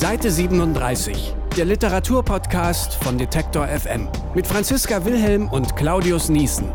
[0.00, 6.72] Seite 37, der Literaturpodcast von Detektor FM mit Franziska Wilhelm und Claudius Niesen.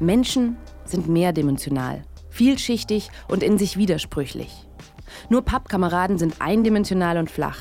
[0.00, 0.56] Menschen
[0.86, 4.66] sind mehrdimensional, vielschichtig und in sich widersprüchlich.
[5.28, 7.58] Nur Pappkameraden sind eindimensional und flach.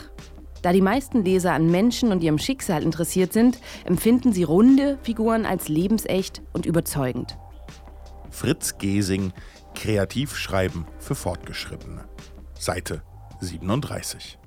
[0.61, 5.45] Da die meisten Leser an Menschen und ihrem Schicksal interessiert sind, empfinden sie runde Figuren
[5.45, 7.37] als lebensecht und überzeugend.
[8.29, 9.33] Fritz Gesing,
[9.75, 12.05] Kreativschreiben für Fortgeschrittene.
[12.57, 13.03] Seite
[13.39, 14.37] 37.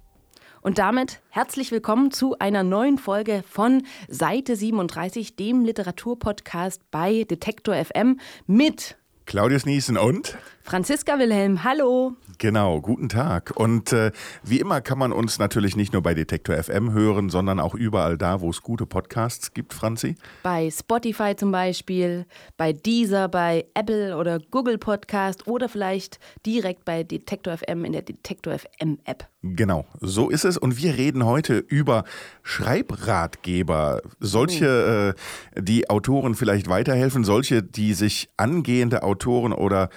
[0.62, 7.74] Und damit herzlich willkommen zu einer neuen Folge von Seite 37, dem Literaturpodcast bei Detektor
[7.74, 10.36] FM mit Claudius Niesen und
[10.70, 11.64] Franziska Wilhelm.
[11.64, 12.12] Hallo.
[12.38, 13.52] Genau, guten Tag.
[13.56, 14.12] Und äh,
[14.44, 18.16] wie immer kann man uns natürlich nicht nur bei Detektor FM hören, sondern auch überall
[18.16, 20.14] da, wo es gute Podcasts gibt, Franzi.
[20.44, 22.24] Bei Spotify zum Beispiel,
[22.56, 28.02] bei Deezer, bei Apple oder Google Podcast oder vielleicht direkt bei Detektor FM in der
[28.02, 29.28] Detektor FM App.
[29.42, 30.56] Genau, so ist es.
[30.56, 32.04] Und wir reden heute über
[32.42, 34.02] Schreibratgeber.
[34.20, 35.16] Solche,
[35.56, 39.88] äh, die Autoren vielleicht weiterhelfen, solche, die sich angehende Autoren oder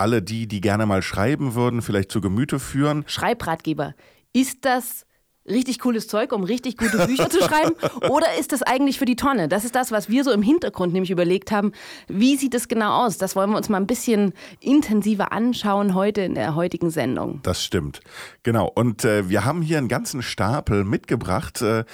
[0.00, 3.04] alle die, die gerne mal schreiben würden, vielleicht zu Gemüte führen.
[3.06, 3.94] Schreibratgeber.
[4.32, 5.06] Ist das
[5.48, 7.74] richtig cooles Zeug, um richtig gute Bücher zu schreiben?
[8.10, 9.48] Oder ist das eigentlich für die Tonne?
[9.48, 11.72] Das ist das, was wir so im Hintergrund nämlich überlegt haben.
[12.08, 13.18] Wie sieht es genau aus?
[13.18, 17.40] Das wollen wir uns mal ein bisschen intensiver anschauen heute in der heutigen Sendung.
[17.42, 18.00] Das stimmt.
[18.42, 18.70] Genau.
[18.74, 21.62] Und äh, wir haben hier einen ganzen Stapel mitgebracht.
[21.62, 21.84] Äh,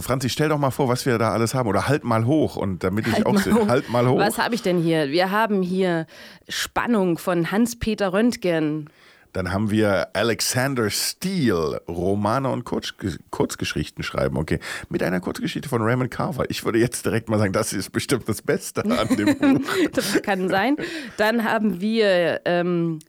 [0.00, 1.68] Franzi, stell doch mal vor, was wir da alles haben.
[1.68, 2.56] Oder halt mal hoch.
[2.56, 4.18] Und damit ich Halt auch mal sehe, halt mal hoch.
[4.18, 5.08] Was habe ich denn hier?
[5.10, 6.06] Wir haben hier
[6.48, 8.90] Spannung von Hans-Peter Röntgen.
[9.32, 12.94] Dann haben wir Alexander Steele, Romane und Kurz
[13.30, 14.36] Kurzgeschichten schreiben.
[14.36, 16.44] Okay, mit einer Kurzgeschichte von Raymond Carver.
[16.50, 19.60] Ich würde jetzt direkt mal sagen, das ist bestimmt das Beste an dem Buch.
[19.92, 20.76] Das kann sein.
[21.16, 23.00] Dann haben wir ähm,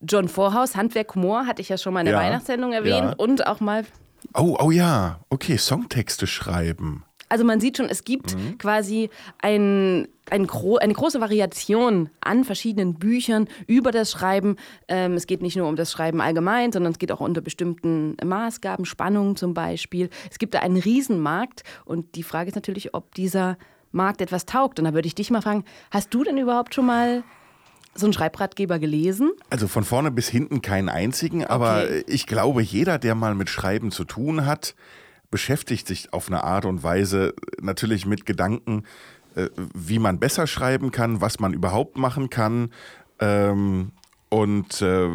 [0.00, 3.08] John Vorhaus, Handwerk Humor, hatte ich ja schon mal in der Ja, Weihnachtssendung erwähnt.
[3.10, 3.14] ja.
[3.16, 3.84] Und auch mal
[4.36, 7.04] Oh, oh ja, okay, Songtexte schreiben.
[7.28, 9.08] Also man sieht schon, es gibt quasi
[9.40, 14.56] ein, ein gro eine große Variation an verschiedenen Büchern über das Schreiben.
[14.88, 18.16] Ähm, es geht nicht nur um das Schreiben allgemein, sondern es geht auch unter bestimmten
[18.24, 20.10] Maßgaben, Spannungen zum Beispiel.
[20.30, 23.56] Es gibt da einen Riesenmarkt und die Frage ist natürlich, ob dieser
[23.90, 24.78] Markt etwas taugt.
[24.78, 27.22] Und da würde ich dich mal fragen, hast du denn überhaupt schon mal
[27.94, 29.32] so einen Schreibratgeber gelesen?
[29.50, 32.04] Also von vorne bis hinten keinen einzigen, aber Okay.
[32.06, 34.74] ich glaube, jeder, der mal mit Schreiben zu tun hat,
[35.30, 38.84] beschäftigt sich auf eine Art und Weise natürlich mit Gedanken,
[39.34, 42.70] äh, wie man besser schreiben kann, was man überhaupt machen kann.
[43.20, 43.90] Ähm,
[44.28, 45.08] und äh,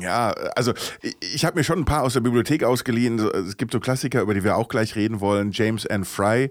[0.00, 0.72] ja, also
[1.20, 3.20] ich, habe mir schon ein paar aus der Bibliothek ausgeliehen.
[3.20, 5.52] Es gibt so Klassiker, über die wir auch gleich reden wollen.
[5.52, 6.04] James N.
[6.04, 6.50] Fry,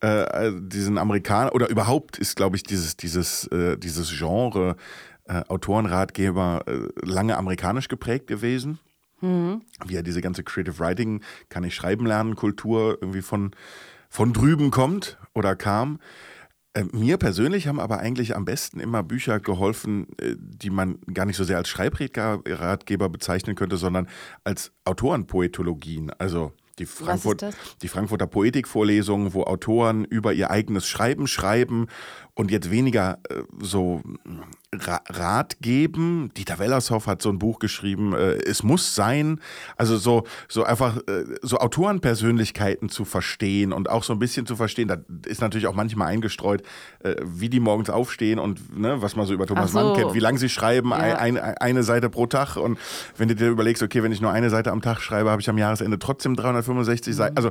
[0.00, 4.76] äh, diesen Amerikaner, oder überhaupt ist, glaube ich, dieses, dieses, äh, dieses Genre
[5.24, 8.78] äh, Autorenratgeber äh, lange amerikanisch geprägt gewesen.
[9.86, 13.52] Wie ja diese ganze Creative Writing, kann ich schreiben lernen, Kultur irgendwie von,
[14.10, 16.00] von drüben kommt oder kam.
[16.74, 21.24] Äh, Mir persönlich haben aber eigentlich am besten immer Bücher geholfen, äh, die man gar
[21.24, 24.06] nicht so sehr als Schreibratgeber bezeichnen könnte, sondern
[24.44, 26.10] als Autorenpoetologien.
[26.18, 27.44] Also die, Frankfurt,
[27.82, 31.86] die Frankfurter Poetikvorlesungen, wo Autoren über ihr eigenes Schreiben schreiben
[32.34, 34.02] und jetzt weniger äh, so
[34.74, 36.30] Ra Rat geben.
[36.36, 39.40] Dieter Wellershoff hat so ein Buch geschrieben, äh, es muss sein.
[39.76, 44.54] Also so, so einfach äh, so Autorenpersönlichkeiten zu verstehen und auch so ein bisschen zu
[44.54, 46.62] verstehen, da ist natürlich auch manchmal eingestreut,
[47.00, 49.78] äh, wie die morgens aufstehen und ne, was man so über Thomas so.
[49.78, 50.96] Mann kennt, wie lange sie schreiben, Ja.
[50.96, 52.56] ein, ein, eine Seite pro Tag.
[52.56, 52.78] Und
[53.16, 55.48] wenn du dir überlegst, okay, wenn ich nur eine Seite am Tag schreibe, habe ich
[55.48, 56.36] am Jahresende trotzdem
[56.66, 57.16] 365 Mhm.
[57.16, 57.36] Seiten.
[57.36, 57.50] Also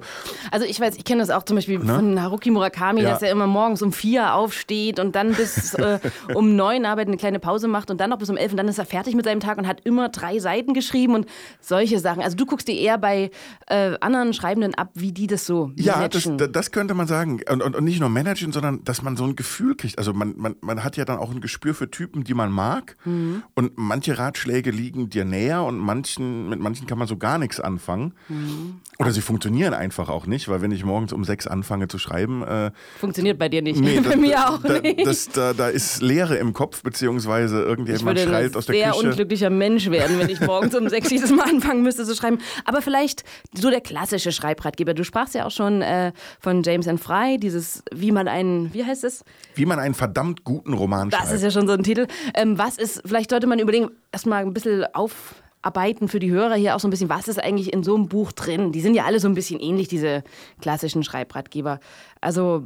[0.52, 3.12] Also ich weiß, ich kenne das auch zum Beispiel von Haruki Murakami, Ja.
[3.12, 6.00] dass er immer morgens um vier aufsteht und dann bis äh,
[6.34, 8.68] um neun arbeitet, eine kleine Pause macht und dann noch bis um elf und dann
[8.68, 11.26] ist er fertig mit seinem Tag und hat immer drei Seiten geschrieben und
[11.62, 12.22] solche Sachen.
[12.22, 13.32] Also du guckst dir eher bei
[13.68, 16.52] äh, anderen Schreibenden ab, wie die das so Ja, das, managen.
[16.54, 17.42] das könnte man sagen.
[17.50, 19.98] Und, und, und nicht nur managen, sondern dass man so ein Gefühl kriegt.
[19.98, 22.98] Also man, man, man hat ja dann auch ein Gespür für Typen, die man mag.
[23.06, 23.44] Mhm.
[23.56, 27.60] Und manche Ratschläge liegen dir näher und manchen, mit manchen kann man so gar nichts
[27.60, 28.14] anfangen.
[28.30, 28.82] Mhm.
[29.06, 32.44] Oder sie funktionieren einfach auch nicht, weil wenn ich morgens um sechs anfange zu schreiben,
[32.44, 33.80] äh, Funktioniert bei dir nicht.
[33.80, 35.06] nee, bei mir auch da, nicht.
[35.06, 38.76] Das, da, da ist Leere im Kopf, beziehungsweise ich irgendjemand würde schreit ein aus der
[38.76, 39.08] sehr Küche.
[39.10, 42.40] unglücklicher Mensch werden, wenn ich morgens um sechs jedes Mal anfangen müsste zu schreiben.
[42.66, 43.24] Aber vielleicht
[43.54, 44.94] so der klassische Schreibratgeber.
[44.94, 46.98] Du sprachst ja auch schon äh, von James N.
[46.98, 49.24] Fry, dieses, wie man einen, wie heißt es?
[49.56, 51.34] Wie man einen verdammt guten Roman Das schreibt.
[51.34, 52.08] ist ja schon so ein Titel.
[52.34, 55.36] Ähm, was ist, vielleicht sollte man überlegen, erstmal ein bisschen auf,
[55.66, 58.08] rausarbeiten für die Hörer hier auch so ein bisschen, was ist eigentlich in so einem
[58.08, 58.72] Buch drin?
[58.72, 60.24] Die sind ja alle so ein bisschen ähnlich, diese
[60.62, 61.80] klassischen Schreibratgeber.
[62.22, 62.64] Also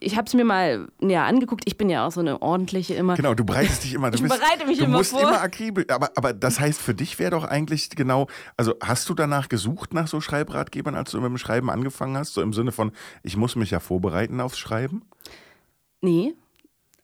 [0.00, 1.64] ich habe es mir mal näher angeguckt.
[1.66, 3.16] Ich bin ja auch so eine ordentliche immer.
[3.16, 4.10] Genau, du bereitest dich immer.
[4.10, 5.20] Du ich bist, bereite mich du immer musst vor.
[5.20, 5.86] immer akribisch.
[5.88, 9.94] Aber, aber das heißt, für dich wäre doch eigentlich genau, also hast du danach gesucht
[9.94, 12.34] nach so Schreibratgebern, als du mit dem Schreiben angefangen hast?
[12.34, 15.02] So im Sinne von, ich muss mich ja vorbereiten aufs Schreiben?
[16.00, 16.34] Nee.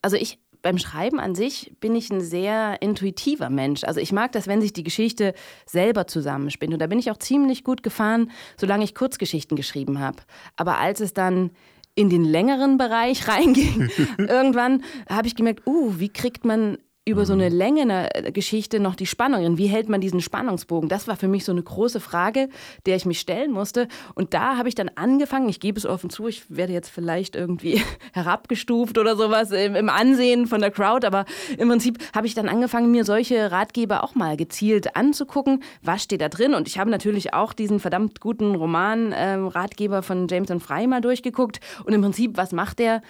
[0.03, 3.85] Also ich beim Schreiben an sich bin ich ein sehr intuitiver Mensch.
[3.85, 5.35] Also ich mag das, wenn sich die Geschichte
[5.67, 6.73] selber zusammenspinnt.
[6.73, 10.19] Und da bin ich auch ziemlich gut gefahren, solange ich Kurzgeschichten geschrieben habe.
[10.57, 11.51] Aber als es dann
[11.95, 16.79] in den längeren Bereich reinging, irgendwann habe ich gemerkt, uh, wie kriegt man
[17.09, 19.59] über so eine Länge einer Geschichte noch die Spannungen.
[19.59, 20.89] Wie hält man diesen Spannungsbogen?
[20.89, 22.49] Das war für mich so eine große Frage,
[22.87, 23.89] der ich mich stellen musste.
[24.15, 27.35] Und da habe ich dann angefangen, ich gebe es offen zu, ich werde jetzt vielleicht
[27.35, 27.83] irgendwie
[28.13, 31.25] herabgestuft oder sowas im, im Ansehen von der Crowd, aber
[31.57, 35.63] im Prinzip habe ich dann angefangen, mir solche Ratgeber auch mal gezielt anzugucken.
[35.83, 36.55] Was steht da drin?
[36.55, 41.01] Und ich habe natürlich auch diesen verdammt guten Roman-Ratgeber ähm, von James und Frey mal
[41.01, 41.61] durchgeguckt.
[41.85, 43.03] Und im Prinzip, was macht der?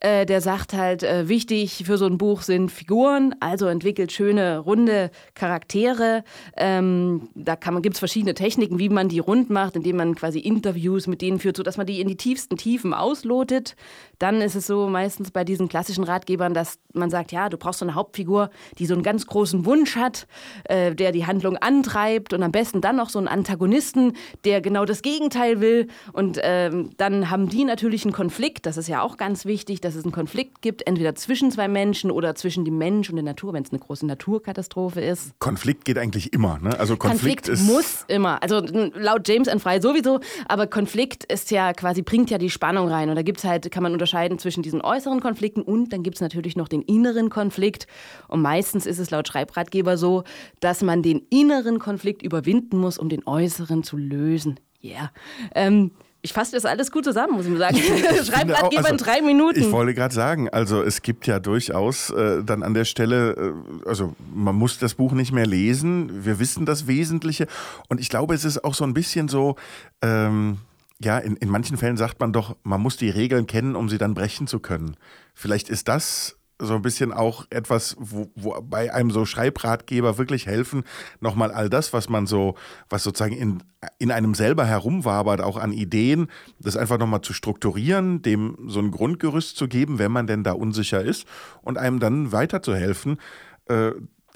[0.00, 4.58] Äh, der sagt halt, äh, wichtig für so ein Buch sind Figuren, also entwickelt schöne,
[4.58, 6.22] runde Charaktere.
[6.56, 11.08] Ähm, da gibt es verschiedene Techniken, wie man die rund macht, indem man quasi Interviews
[11.08, 13.74] mit denen führt, sodass man die in die tiefsten Tiefen auslotet.
[14.18, 17.78] Dann ist es so meistens bei diesen klassischen Ratgebern, dass man sagt, ja, du brauchst
[17.78, 20.26] so eine Hauptfigur, die so einen ganz großen Wunsch hat,
[20.64, 24.84] äh, der die Handlung antreibt und am besten dann noch so einen Antagonisten, der genau
[24.84, 25.86] das Gegenteil will.
[26.12, 29.94] Und ähm, dann haben die natürlich einen Konflikt, das ist ja auch ganz wichtig, dass
[29.94, 33.52] es einen Konflikt gibt, entweder zwischen zwei Menschen oder zwischen dem Mensch und der Natur,
[33.52, 35.38] wenn es eine große Naturkatastrophe ist.
[35.38, 36.78] Konflikt geht eigentlich immer, ne?
[36.78, 38.60] Also Konflikt, Konflikt muss immer, also
[38.94, 43.08] laut James and Fry sowieso, aber Konflikt ist ja quasi, bringt ja die Spannung rein.
[43.10, 44.07] Und da gibt es halt, kann man unterscheiden
[44.38, 47.86] zwischen diesen äußeren Konflikten und dann gibt es natürlich noch den inneren Konflikt.
[48.28, 50.24] Und meistens ist es laut Schreibratgeber so,
[50.60, 54.60] dass man den inneren Konflikt überwinden muss, um den äußeren zu lösen.
[54.80, 54.90] Ja.
[54.90, 55.10] Yeah.
[55.54, 55.90] Ähm,
[56.20, 57.76] ich fasse das alles gut zusammen, muss ich sagen.
[58.24, 59.60] Schreibratgeber also, in drei Minuten.
[59.60, 63.54] Ich wollte gerade sagen, also es gibt ja durchaus äh, dann an der Stelle,
[63.84, 66.24] äh, also man muss das Buch nicht mehr lesen.
[66.24, 67.46] Wir wissen das Wesentliche.
[67.88, 69.54] Und ich glaube, es ist auch so ein bisschen so,
[70.02, 70.58] ähm,
[71.02, 73.98] ja, in, in manchen Fällen sagt man doch, man muss die Regeln kennen, um sie
[73.98, 74.96] dann brechen zu können.
[75.34, 80.46] Vielleicht ist das so ein bisschen auch etwas, wo, wo bei einem so Schreibratgeber wirklich
[80.46, 80.82] helfen,
[81.20, 82.56] nochmal all das, was man so,
[82.88, 83.62] was sozusagen in,
[83.98, 86.28] in einem selber herumwabert, auch an Ideen,
[86.58, 90.52] das einfach nochmal zu strukturieren, dem so ein Grundgerüst zu geben, wenn man denn da
[90.52, 91.26] unsicher ist
[91.62, 93.18] und einem dann weiterzuhelfen.
[93.66, 93.92] Äh,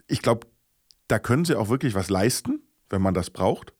[0.06, 0.46] ich glaube,
[1.08, 3.74] da können sie auch wirklich was leisten, wenn man das braucht.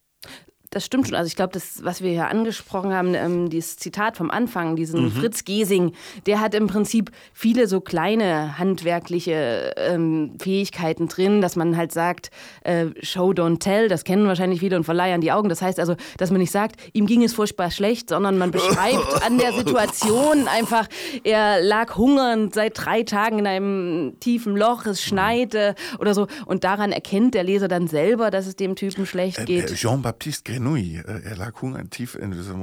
[0.72, 1.16] Das stimmt schon.
[1.16, 5.04] Also ich glaube, das, was wir hier angesprochen haben, ähm, dieses Zitat vom Anfang, diesen
[5.04, 5.10] mhm.
[5.12, 5.92] Fritz Gesing,
[6.24, 12.30] der hat im Prinzip viele so kleine handwerkliche ähm, Fähigkeiten drin, dass man halt sagt,
[12.64, 15.50] äh, Show, don't tell, das kennen wahrscheinlich viele und verleihen die Augen.
[15.50, 19.22] Das heißt also, dass man nicht sagt, ihm ging es furchtbar schlecht, sondern man beschreibt
[19.26, 20.88] an der Situation einfach,
[21.22, 26.28] er lag hungernd seit drei Tagen in einem tiefen Loch, es schneite oder so.
[26.46, 29.74] Und daran erkennt der Leser dann selber, dass es dem Typen schlecht äh, geht.
[29.74, 32.54] Jean-Baptiste Grenouille, äh, er lag hungertief in so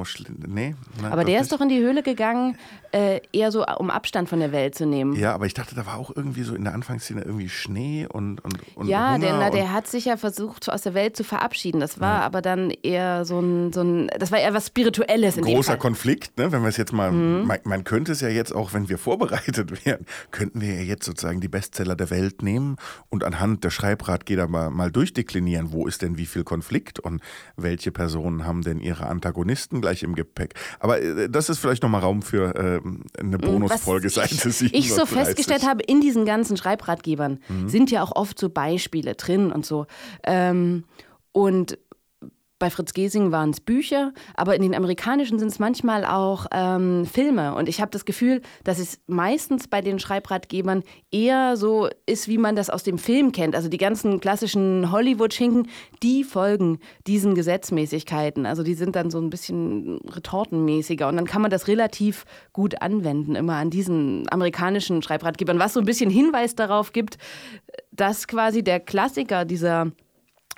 [0.48, 2.58] nee, nein, Aber der ist doch in die Höhle gegangen,
[2.92, 5.16] äh, eher so um Abstand von der Welt zu nehmen.
[5.16, 8.44] Ja, aber ich dachte, da war auch irgendwie so in der Anfangsszene irgendwie Schnee und
[8.44, 11.24] und, und Ja, Hunger der, na, der hat sich ja versucht aus der Welt zu
[11.24, 11.80] verabschieden.
[11.80, 12.26] Das war ja.
[12.26, 15.38] aber dann eher so ein, so ein, das war eher was Spirituelles.
[15.38, 16.52] In Großer Konflikt, ne?
[16.52, 17.48] Wenn wir es jetzt mal, mhm.
[17.48, 21.06] man, man könnte es ja jetzt auch, wenn wir vorbereitet wären, könnten wir ja jetzt
[21.06, 22.78] sozusagen die Bestseller der Welt nehmen
[23.10, 27.22] und anhand der Schreibratgeber mal, mal durchdeklinieren, wo ist denn wie viel Konflikt und
[27.56, 30.54] welche Personen haben denn ihre Antagonisten gleich im Gepäck.
[30.80, 34.72] Aber äh, das ist vielleicht nochmal Raum für äh, eine mhm, Bonusfolge Seite 7.
[34.74, 37.70] Ich so festgestellt habe, in diesen ganzen Schreibratgebern mhm.
[37.70, 39.86] sind ja auch oft so Beispiele drin und so.
[40.24, 40.84] Ähm,
[41.32, 41.78] und
[42.60, 47.06] bei Fritz Gesing waren es Bücher, aber in den amerikanischen sind es manchmal auch ähm,
[47.06, 47.56] Filme.
[47.56, 52.38] Und ich habe das Gefühl, dass es meistens bei den Schreibratgebern eher so ist, wie
[52.38, 53.56] man das aus dem Film kennt.
[53.56, 55.70] Also die ganzen klassischen Hollywood-Schinken,
[56.04, 58.46] die folgen diesen Gesetzmäßigkeiten.
[58.46, 61.08] Also die sind dann so ein bisschen retortenmäßiger.
[61.08, 65.80] Und dann kann man das relativ gut anwenden, immer an diesen amerikanischen Schreibratgebern, was so
[65.80, 67.18] ein bisschen Hinweis darauf gibt,
[67.92, 69.92] dass quasi der Klassiker dieser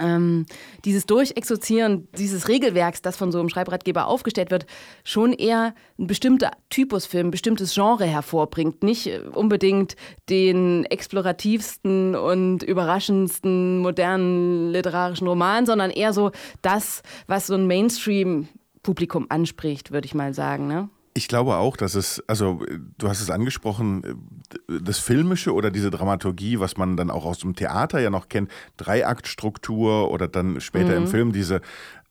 [0.01, 0.46] ähm,
[0.86, 4.65] dieses Durchexerzieren dieses Regelwerks, das von so einem Schreibratgeber aufgestellt wird,
[5.03, 8.84] schon eher ein bestimmter Typusfilm, ein bestimmtes Genre hervorbringt.
[8.84, 9.96] Nicht unbedingt
[10.29, 16.31] den explorativsten und überraschendsten modernen literarischen Roman, sondern eher so
[16.62, 20.67] das, was so ein Mainstream-Publikum anspricht, würde ich mal sagen.
[20.67, 20.89] Ne?
[21.13, 22.63] Ich glaube auch, dass es, also
[22.98, 27.56] du hast es angesprochen, das Filmische oder diese Dramaturgie, was man dann auch aus dem
[27.56, 31.03] Theater ja noch kennt, Dreiaktstruktur oder dann später mhm.
[31.03, 31.62] im Film diese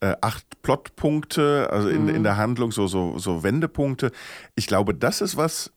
[0.00, 2.14] äh, acht Plotpunkte, also in, mhm.
[2.14, 4.12] in der Handlung, so, so, so Wendepunkte.
[4.54, 5.72] Ich glaube, das ist was,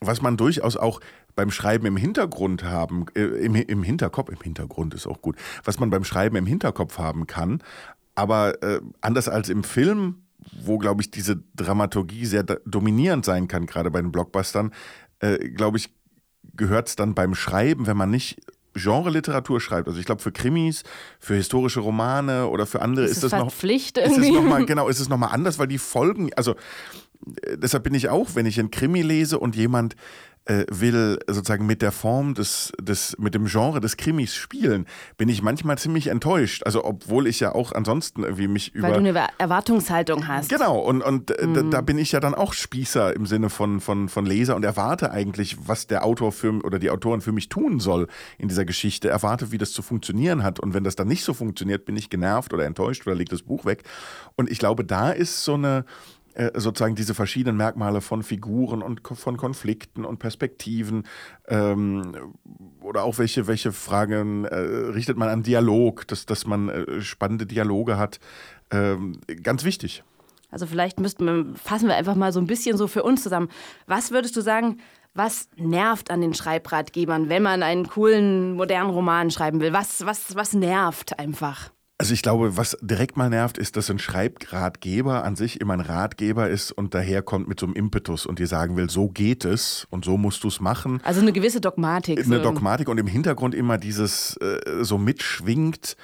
[0.00, 1.00] was man durchaus auch
[1.34, 5.78] beim Schreiben im Hintergrund haben, äh, im, im Hinterkopf, im Hintergrund ist auch gut, was
[5.78, 7.62] man beim Schreiben im Hinterkopf haben kann.
[8.16, 13.66] Aber äh, anders als im Film wo, glaube ich, diese Dramaturgie sehr dominierend sein kann,
[13.66, 14.72] gerade bei den Blockbustern,
[15.20, 15.90] äh, glaube ich,
[16.54, 18.40] gehört es dann beim Schreiben, wenn man nicht
[18.74, 19.88] Genre-Literatur schreibt.
[19.88, 20.84] Also ich glaube, für Krimis,
[21.18, 24.20] für historische Romane oder für andere ist, ist das noch Pflicht irgendwie.
[24.20, 26.52] Ist es noch mal, genau, ist es nochmal anders, weil die Folgen, also
[27.42, 29.96] äh, deshalb bin ich auch, wenn ich einen Krimi lese und jemand
[30.48, 34.86] äh, will sozusagen mit der Form des, des, mit dem Genre des Krimis spielen,
[35.18, 36.62] bin ich manchmal ziemlich enttäuscht.
[36.64, 38.88] Also obwohl ich ja auch ansonsten irgendwie mich über...
[38.88, 40.48] Weil du eine Erwartungshaltung hast.
[40.48, 41.54] Genau, und, und mhm.
[41.54, 44.64] da, da, bin ich ja dann auch Spießer im Sinne von, von, von Leser und
[44.64, 48.64] erwarte eigentlich, was der Autor für, oder die Autorin für mich tun soll in dieser
[48.64, 50.60] Geschichte, erwarte, wie das zu funktionieren hat.
[50.60, 53.42] Und wenn das dann nicht so funktioniert, bin ich genervt oder enttäuscht oder legt das
[53.42, 53.82] Buch weg.
[54.34, 55.84] Und ich glaube, da ist so eine
[56.38, 61.02] äh, sozusagen diese verschiedenen Merkmale von Figuren und von Konflikten und Perspektiven
[61.48, 62.32] ähm,
[62.80, 67.44] oder auch welche, welche Fragen äh, richtet man an Dialog, dass, dass man äh, spannende
[67.44, 68.20] Dialoge hat.
[68.70, 70.04] Ähm, ganz wichtig.
[70.52, 73.48] Also vielleicht müssten wir, fassen wir einfach mal so ein bisschen so für uns zusammen.
[73.88, 74.78] Was würdest du sagen,
[75.14, 79.72] was nervt an den Schreibratgebern, wenn man einen coolen, modernen Roman schreiben will?
[79.72, 81.72] Was, was, was nervt einfach?
[82.00, 85.80] Also ich glaube, was direkt mal nervt, ist, dass ein Schreibratgeber an sich immer ein
[85.80, 89.84] Ratgeber ist und daherkommt mit so einem Impetus und dir sagen will, so geht es
[89.90, 91.00] und so musst du es machen.
[91.02, 92.24] Also eine gewisse Dogmatik.
[92.24, 92.42] Eine so.
[92.42, 95.96] Dogmatik und im Hintergrund immer dieses äh, so mitschwingt,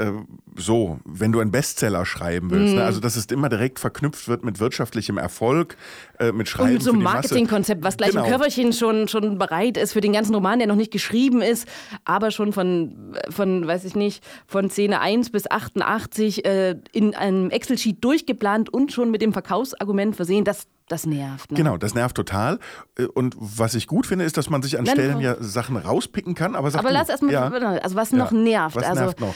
[0.00, 0.12] äh,
[0.56, 2.66] so, wenn du einen Bestseller schreiben willst.
[2.66, 2.70] Ne?
[2.72, 2.78] Mhm.
[2.78, 2.84] Ne?
[2.84, 5.76] Also, dass es immer direkt verknüpft wird mit wirtschaftlichem Erfolg,
[6.18, 6.68] äh, mit Schreiben.
[6.68, 8.24] Und mit so einem Marketingkonzept, was gleich genau.
[8.24, 11.68] im Körperchen schon, schon bereit ist für den ganzen Roman, der noch nicht geschrieben ist,
[12.04, 17.50] aber schon von, von weiß ich nicht, von Szene 1 bis 88 äh, in einem
[17.50, 20.44] Excel-Sheet durchgeplant und schon mit dem Verkaufsargument versehen.
[20.44, 21.50] Das, das nervt.
[21.50, 21.56] Ne?
[21.56, 22.58] Genau, das nervt total.
[22.98, 26.34] Äh, und was ich gut finde, ist, dass man sich an Stellen ja Sachen rauspicken
[26.34, 26.56] kann.
[26.56, 28.76] Aber, aber lass erstmal, ja, also was noch nervt.
[28.76, 29.34] Was also, nervt noch?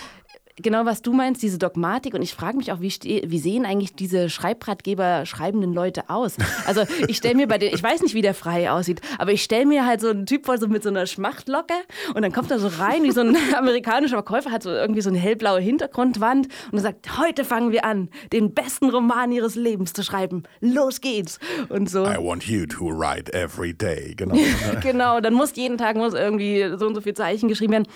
[0.57, 2.15] Genau, was du meinst, diese Dogmatik.
[2.15, 2.93] Und ich frage mich auch, wie,
[3.27, 6.37] wie, sehen eigentlich diese Schreibratgeber schreibenden Leute aus?
[6.67, 9.43] Also ich stelle mir bei den, ich weiß nicht, wie der Frei aussieht, aber ich
[9.43, 11.75] stelle mir halt so einen Typ vor, so mit so einer Schmachtlocke
[12.15, 15.11] und dann kommt er so rein, wie so ein amerikanischer Verkäufer, hat so irgendwie so
[15.11, 19.93] eine hellblaue Hintergrundwand und er sagt, heute fangen wir an, den besten Roman ihres Lebens
[19.93, 20.45] zu schreiben.
[20.61, 21.39] Los geht's.
[21.69, 22.05] Und so.
[22.05, 24.15] I want you to write every day.
[24.17, 24.37] Genau.
[24.83, 27.89] genau, dann muss jeden Tag muss irgendwie so und so viel Zeichen geschrieben werden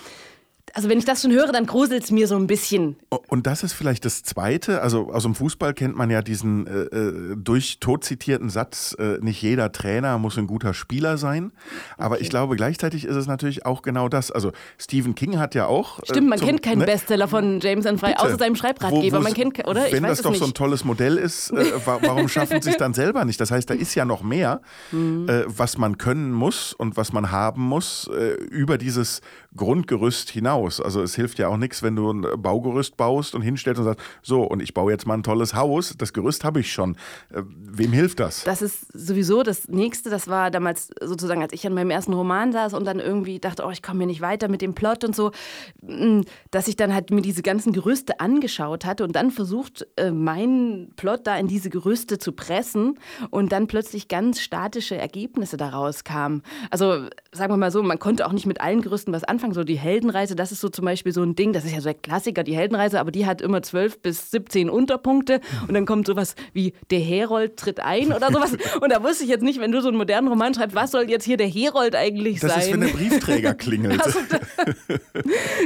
[0.78, 2.94] also wenn ich das schon höre, dann gruselt es mir so ein bisschen.
[3.26, 4.80] Und das ist vielleicht das Zweite.
[4.80, 9.18] Also aus dem Fußball kennt man ja diesen äh, äh, durch tot zitierten Satz, äh,
[9.20, 11.50] nicht jeder Trainer muss ein guter Spieler sein.
[11.96, 12.22] Aber okay.
[12.22, 14.30] ich glaube, gleichzeitig ist es natürlich auch genau das.
[14.30, 15.98] Also Stephen King hat ja auch...
[15.98, 16.86] Äh, Stimmt, man zum, kennt keinen ne?
[16.86, 19.18] Bestseller von James and Frey, außer seinem Schreibratgeber.
[19.18, 19.90] man kennt, oder?
[19.90, 20.38] Wenn das doch nicht.
[20.38, 23.40] so ein tolles Modell ist, äh, warum schaffen sie es dann selber nicht?
[23.40, 24.60] Das heißt, da ist ja noch mehr,
[24.92, 25.26] mhm.
[25.48, 28.08] Was man können muss und was man haben muss
[28.50, 29.22] über dieses
[29.58, 30.80] Grundgerüst hinaus.
[30.80, 34.00] Also es hilft ja auch nichts, wenn du ein Baugerüst baust und hinstellst und sagst,
[34.22, 36.96] so, und ich baue jetzt mal ein tolles Haus, das Gerüst habe ich schon.
[37.30, 38.44] Äh, wem hilft das?
[38.44, 42.52] Das ist sowieso das Nächste, das war damals sozusagen, als ich an meinem ersten Roman
[42.52, 45.14] saß und dann irgendwie dachte, oh, ich komme hier nicht weiter mit dem Plot und
[45.14, 45.32] so,
[45.82, 50.10] mm, dass ich dann halt mir diese ganzen Gerüste angeschaut hatte und dann versucht, äh,
[50.10, 52.98] meinen Plot da in diese Gerüste zu pressen
[53.30, 56.42] und dann plötzlich ganz statische Ergebnisse daraus kamen.
[56.70, 59.64] Also sagen wir mal so, man konnte auch nicht mit allen Gerüsten was anfangen, so
[59.64, 62.00] die Heldenreise, das ist so zum Beispiel so ein Ding, das ist ja so ein
[62.00, 66.34] Klassiker, die Heldenreise, aber die hat immer 12 bis 17 Unterpunkte und dann kommt sowas
[66.52, 68.56] wie der Herold tritt ein oder sowas.
[68.80, 71.08] Und da wusste ich jetzt nicht, wenn du so einen modernen Roman schreibst, was soll
[71.10, 72.58] jetzt hier der Herold eigentlich das sein?
[72.58, 74.00] Das ist, wenn der Briefträger klingelt.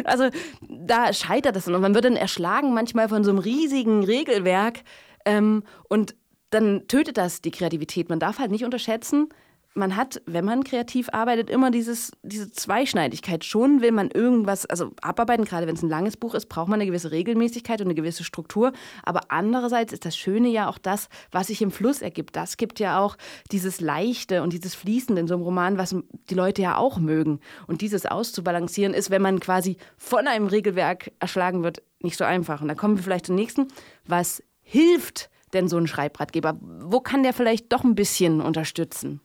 [0.04, 0.36] Also, also
[0.68, 4.80] da scheitert es und man wird dann erschlagen manchmal von so einem riesigen Regelwerk
[5.24, 6.14] ähm, und
[6.50, 8.08] dann tötet das die Kreativität.
[8.08, 9.28] Man darf halt nicht unterschätzen,
[9.74, 13.44] man hat, wenn man kreativ arbeitet, immer dieses, diese Zweischneidigkeit.
[13.44, 16.80] Schon will man irgendwas, also abarbeiten, gerade wenn es ein langes Buch ist, braucht man
[16.80, 18.72] eine gewisse Regelmäßigkeit und eine gewisse Struktur.
[19.02, 22.36] Aber andererseits ist das Schöne ja auch das, was sich im Fluss ergibt.
[22.36, 23.16] Das gibt ja auch
[23.50, 25.96] dieses Leichte und dieses Fließende in so einem Roman, was
[26.28, 27.40] die Leute ja auch mögen.
[27.66, 32.60] Und dieses auszubalancieren ist, wenn man quasi von einem Regelwerk erschlagen wird, nicht so einfach.
[32.60, 33.68] Und dann kommen wir vielleicht zum nächsten.
[34.06, 36.58] Was hilft denn so ein Schreibratgeber?
[36.60, 39.20] Wo kann der vielleicht doch ein bisschen unterstützen?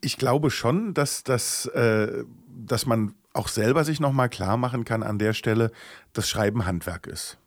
[0.00, 5.02] Ich glaube schon, dass, dass, äh, dass man auch selber sich nochmal klar machen kann
[5.02, 5.70] an der Stelle,
[6.12, 7.38] dass Schreiben Handwerk ist.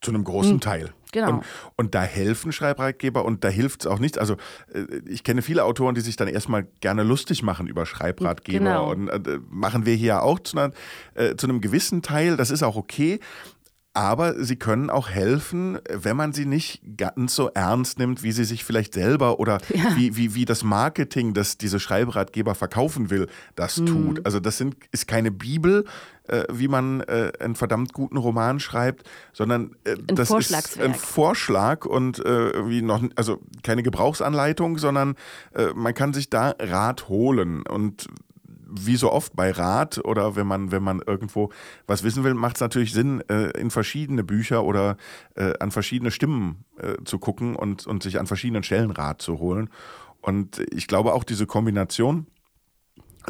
[0.00, 0.60] Zu einem großen hm.
[0.60, 0.94] Teil.
[1.12, 1.28] Genau.
[1.28, 1.44] Und,
[1.76, 4.18] und da helfen Schreibratgeber und da hilft es auch nicht.
[4.18, 4.34] Also
[4.72, 8.58] äh, ich kenne viele Autoren, die sich dann erstmal gerne lustig machen über Schreibratgeber.
[8.58, 8.90] Genau.
[8.90, 10.72] Und äh, machen wir hier auch zu, einer,
[11.14, 12.36] äh, zu einem gewissen Teil.
[12.36, 13.20] Das ist auch okay.
[13.94, 18.44] Aber sie können auch helfen, wenn man sie nicht ganz so ernst nimmt, wie sie
[18.44, 19.96] sich vielleicht selber oder Ja.
[19.96, 24.26] wie, wie, wie das Marketing, das diese Schreibratgeber verkaufen will, das tut.
[24.26, 25.84] Also das sind, ist keine Bibel,
[26.26, 30.94] äh, wie man äh, einen verdammt guten Roman schreibt, sondern äh, Ein das ist ein
[30.94, 35.14] Vorschlag und äh, wie noch, also keine Gebrauchsanleitung, sondern
[35.54, 38.08] äh, man kann sich da Rat holen und
[38.76, 41.50] wie so oft bei Rat oder wenn man, wenn man irgendwo
[41.86, 44.96] was wissen will, macht es natürlich Sinn, äh, in verschiedene Bücher oder
[45.36, 49.38] äh, an verschiedene Stimmen äh, zu gucken und, und sich an verschiedenen Stellen Rat zu
[49.38, 49.70] holen.
[50.20, 52.26] Und ich glaube auch diese Kombination,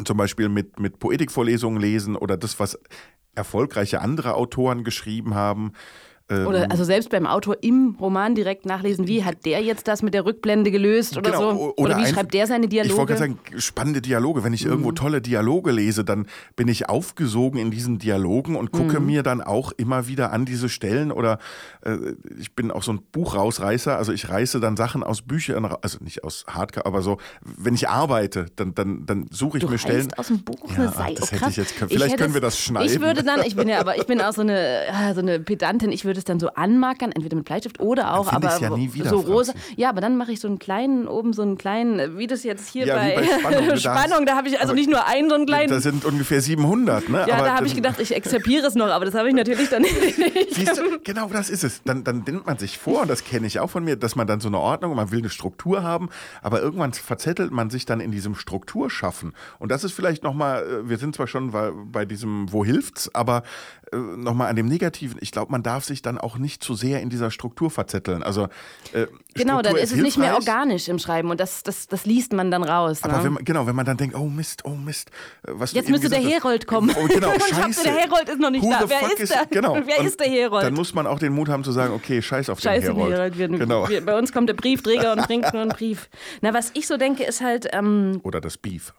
[0.03, 2.79] zum Beispiel mit, mit Poetikvorlesungen lesen oder das, was
[3.35, 5.73] erfolgreiche andere Autoren geschrieben haben.
[6.29, 10.01] Ähm, Oder also selbst beim Autor im Roman direkt nachlesen, wie hat der jetzt das
[10.01, 11.59] mit der Rückblende gelöst oder Genau, so?
[11.59, 13.05] o- Oder, wie schreibt der seine Ich wollte Dialoge?
[13.05, 14.43] gerade sagen, spannende Dialoge.
[14.43, 14.95] Wenn ich irgendwo Mhm.
[14.95, 19.05] tolle Dialoge lese, dann bin ich aufgesogen in diesen Dialogen und gucke Mhm.
[19.05, 21.37] mir dann auch immer wieder an diese Stellen oder
[21.83, 21.97] äh,
[22.39, 26.23] ich bin auch so ein Buchrausreißer, also ich reiße dann Sachen aus Büchern, also nicht
[26.23, 30.07] aus Hardcover, aber so, wenn ich arbeite, dann, dann, dann suche ich Du mir Stellen.
[30.17, 31.19] aus dem Buch Ja, Seite.
[31.21, 32.91] das oh, hätte ich jetzt- vielleicht können wir das schneiden.
[32.91, 35.39] Ich würde dann, ich bin ja, aber ich bin auch so eine, ah, so eine
[35.39, 35.91] Pedantin.
[35.91, 39.17] Ich würde es dann so anmarkern, entweder mit Bleistift oder auch, aber ja wieder, so
[39.17, 39.53] rosa.
[39.53, 39.73] Franzi.
[39.77, 42.69] Ja, aber dann mache ich so einen kleinen oben so einen kleinen, wie das jetzt
[42.69, 44.25] hier Ja, bei, bei Spannung, da Spannung.
[44.25, 45.69] Da habe ich also nicht nur einen so einen kleinen.
[45.69, 47.25] Das sind ungefähr 700, ne?
[47.27, 49.69] ja, aber da habe ich gedacht, ich exerpiere es noch, aber das habe ich natürlich
[49.69, 49.95] dann nicht.
[50.51, 51.81] Siehst du, genau das ist es.
[51.83, 54.27] Dann, dann nimmt man sich vor, und das kenne ich auch von mir, dass man
[54.27, 56.09] dann so eine Ordnung, man will eine Struktur haben,
[56.41, 59.33] aber irgendwann verzettelt man sich dann in diesem Strukturschaffen.
[59.59, 63.43] Und das ist vielleicht nochmal, wir sind zwar schon bei, bei diesem Wo hilft's, aber
[63.91, 65.17] äh, nochmal an dem Negativen.
[65.21, 68.23] Ich glaube, man darf sich dann auch nicht zu sehr in dieser Struktur verzetteln.
[68.23, 68.47] Also,
[68.93, 69.07] äh,
[69.37, 72.31] Genau, dann Struktur ist es nicht mehr organisch im Schreiben und das, das, das liest
[72.31, 73.03] man dann raus.
[73.03, 73.23] Aber ne?
[73.25, 75.09] wenn man, genau, wenn man dann denkt, oh Mist, oh Mist,
[75.45, 76.19] äh, was Jetzt müsste der.
[76.19, 76.95] Herold kommen.
[76.97, 77.83] Oh, genau, scheiße.
[77.83, 78.89] der Herold ist noch nicht Who da.
[78.89, 79.43] Wer ist da?
[79.49, 79.73] Genau.
[79.85, 80.63] Wer Und ist der Herold?
[80.63, 83.13] Dann muss man auch den Mut haben zu sagen, okay, scheiß auf Scheiße, den Herold.
[83.13, 83.37] Herold.
[83.37, 83.89] Wir, genau.
[83.89, 86.09] wir, bei uns kommt der Briefträger und bringt nur einen Brief.
[86.41, 88.93] Na, was ich so denke, ist halt ähm, Oder das Beef.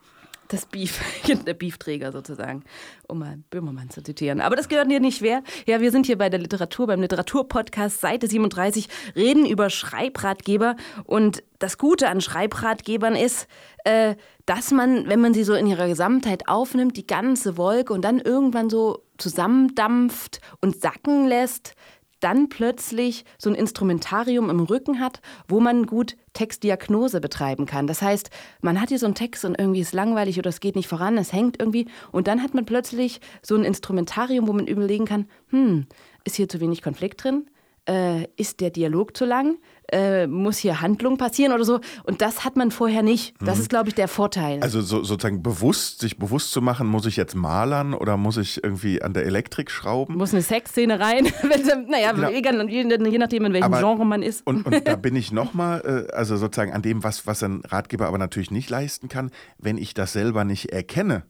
[0.48, 1.00] Das Beef,
[1.46, 2.64] der Beefträger sozusagen,
[3.08, 4.40] um mal Böhmermann zu zitieren.
[4.40, 5.42] Aber das gehört dir nicht schwer.
[5.66, 10.76] Ja, wir sind hier bei der Literatur, beim Literaturpodcast Seite 37, reden über Schreibratgeber.
[11.04, 13.48] Und das Gute an Schreibratgebern ist,
[13.84, 18.02] äh, dass man, wenn man sie so in ihrer Gesamtheit aufnimmt, die ganze Wolke und
[18.04, 21.74] dann irgendwann so zusammendampft und sacken lässt,
[22.20, 27.86] dann plötzlich so ein Instrumentarium im Rücken hat, wo man gut Textdiagnose betreiben kann.
[27.86, 28.30] Das heißt,
[28.62, 31.18] man hat hier so einen Text und irgendwie ist langweilig oder es geht nicht voran,
[31.18, 35.28] es hängt irgendwie und dann hat man plötzlich so ein Instrumentarium, wo man überlegen kann,
[35.50, 35.86] hm,
[36.24, 37.46] ist hier zu wenig Konflikt drin?
[37.88, 39.58] Äh, ist der Dialog zu lang?
[39.92, 41.78] Äh, muss hier Handlung passieren oder so?
[42.02, 43.34] Und das hat man vorher nicht.
[43.40, 44.60] Das ist, glaube ich, der Vorteil.
[44.60, 48.64] Also so, sozusagen bewusst, sich bewusst zu machen, muss ich jetzt malern oder muss ich
[48.64, 50.16] irgendwie an der Elektrik schrauben?
[50.16, 51.26] muss eine Sexszene rein?
[51.42, 52.30] Wenn sie- naja, Genau.
[52.30, 54.44] egal, je, je nachdem, in welchem Aber- Genre man ist.
[54.44, 58.08] Und, und da bin ich nochmal, äh, also sozusagen an dem, was, was ein Ratgeber
[58.08, 61.22] aber natürlich nicht leisten kann, wenn ich das selber nicht erkenne,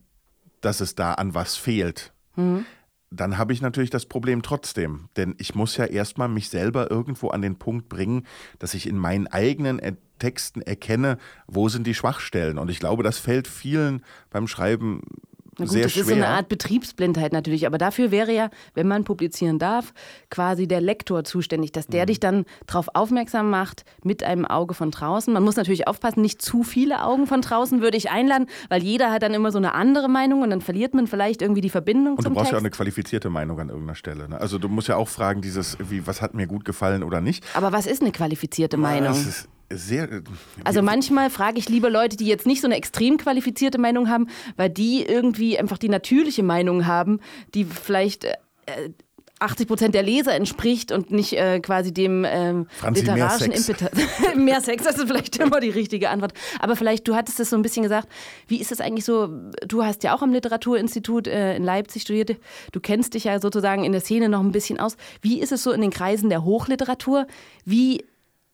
[0.61, 2.11] dass es da an was fehlt.
[3.09, 5.09] Dann habe ich natürlich das Problem trotzdem.
[5.15, 8.25] Denn ich muss ja erstmal mich selber irgendwo an den Punkt bringen,
[8.59, 9.79] dass ich in meinen eigenen
[10.19, 11.17] Texten erkenne,
[11.47, 12.57] wo sind die Schwachstellen.
[12.57, 15.01] Und ich glaube, das fällt vielen beim Schreiben
[15.65, 16.01] gut, sehr das schwer.
[16.03, 19.93] ist so eine Art Betriebsblindheit natürlich, aber dafür wäre ja, wenn man publizieren darf,
[20.29, 21.91] quasi der Lektor zuständig, dass Mhm.
[21.91, 25.33] der dich dann darauf aufmerksam macht mit einem Auge von draußen.
[25.33, 29.11] Man muss natürlich aufpassen, nicht zu viele Augen von draußen würde ich einladen, weil jeder
[29.11, 32.15] hat dann immer so eine andere Meinung und dann verliert man vielleicht irgendwie die Verbindung
[32.17, 32.51] Und du brauchst Text.
[32.51, 34.29] ja auch eine qualifizierte Meinung an irgendeiner Stelle.
[34.29, 34.39] Ne?
[34.39, 37.43] Also du musst ja auch fragen, dieses, wie, was hat mir gut gefallen oder nicht.
[37.53, 39.11] aber was ist eine qualifizierte Meinung?
[39.13, 40.21] Ist sehr.
[40.63, 44.27] Also manchmal frage ich lieber Leute, die jetzt nicht so eine extrem qualifizierte Meinung haben,
[44.55, 47.19] weil die irgendwie einfach die natürliche Meinung haben,
[47.53, 48.89] die vielleicht äh,
[49.39, 53.69] 80 Prozent der Leser entspricht und nicht äh, quasi dem ähm, Franzi, mehr literarischen Sex.
[53.69, 54.35] Impetus.
[54.35, 56.33] mehr Sex, das ist vielleicht immer die richtige Antwort.
[56.59, 58.07] Aber vielleicht, du hattest es so ein bisschen gesagt,
[58.47, 59.27] wie ist es eigentlich so,
[59.67, 62.37] du hast ja auch am Literaturinstitut äh, in Leipzig studiert,
[62.71, 64.97] du kennst dich ja sozusagen in der Szene noch ein bisschen aus.
[65.21, 67.27] Wie ist es so in den Kreisen der Hochliteratur?
[67.63, 68.03] Wie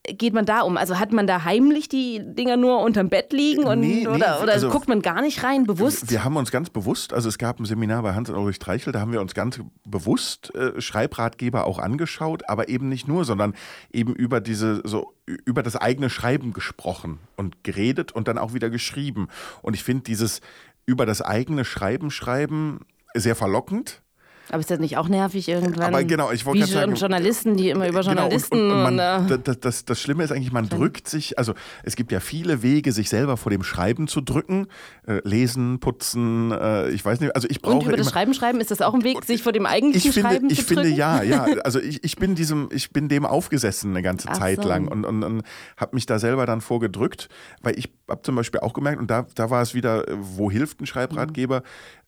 [0.06, 0.76] geht man da um?
[0.78, 4.42] Also hat man da heimlich die Dinger nur unterm Bett liegen und, Nee, nee, oder,
[4.44, 6.12] oder also- guckt man gar nicht rein, bewusst?
[6.12, 9.14] Wir haben uns ganz bewusst, also es gab ein Seminar bei Hans-Ulrich Treichel, da haben
[9.14, 13.54] wir uns ganz bewusst äh, Schreibratgeber auch angeschaut, aber eben nicht nur, sondern
[13.92, 18.70] eben über diese so über das eigene Schreiben gesprochen und geredet und dann auch wieder
[18.70, 19.30] geschrieben.
[19.62, 20.42] Und ich finde dieses
[20.86, 22.82] über das eigene Schreiben schreiben
[23.16, 24.02] sehr verlockend.
[24.50, 25.86] Aber ist das nicht auch nervig irgendwann?
[25.86, 28.86] Aber genau, ich wollte gerade sagen- Journalisten, die immer über Genau, Journalisten und, und, und
[28.88, 31.54] und, man, äh, das, das, das Schlimme ist eigentlich, man drückt sich, also
[31.84, 34.68] es gibt ja viele Wege, sich selber vor dem Schreiben zu drücken.
[35.08, 38.34] Äh, lesen, putzen, äh, ich weiß nicht, also ich brauche und über das immer, Schreiben
[38.34, 40.66] schreiben, ist das auch ein Weg, sich vor dem eigentlichen ich finde, Schreiben ich zu
[40.66, 40.98] finde drücken?
[40.98, 41.46] ja, ja.
[41.64, 44.68] Also ich, ich bin diesem, ich bin dem aufgesessen eine ganze Ach Zeit so.
[44.68, 45.44] lang und, und, und
[45.78, 47.30] habe mich da selber dann vorgedrückt,
[47.62, 50.52] weil ich habe zum Beispiel auch gemerkt, und da, da war es wieder, äh, wo
[50.52, 51.64] hilft ein Schreibratgeber?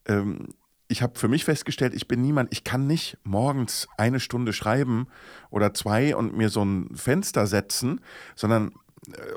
[0.06, 0.48] Ähm,
[0.88, 5.08] ich habe für mich festgestellt, ich bin niemand, ich kann nicht morgens eine Stunde schreiben
[5.50, 8.00] oder zwei und mir so ein Fenster setzen,
[8.34, 8.72] sondern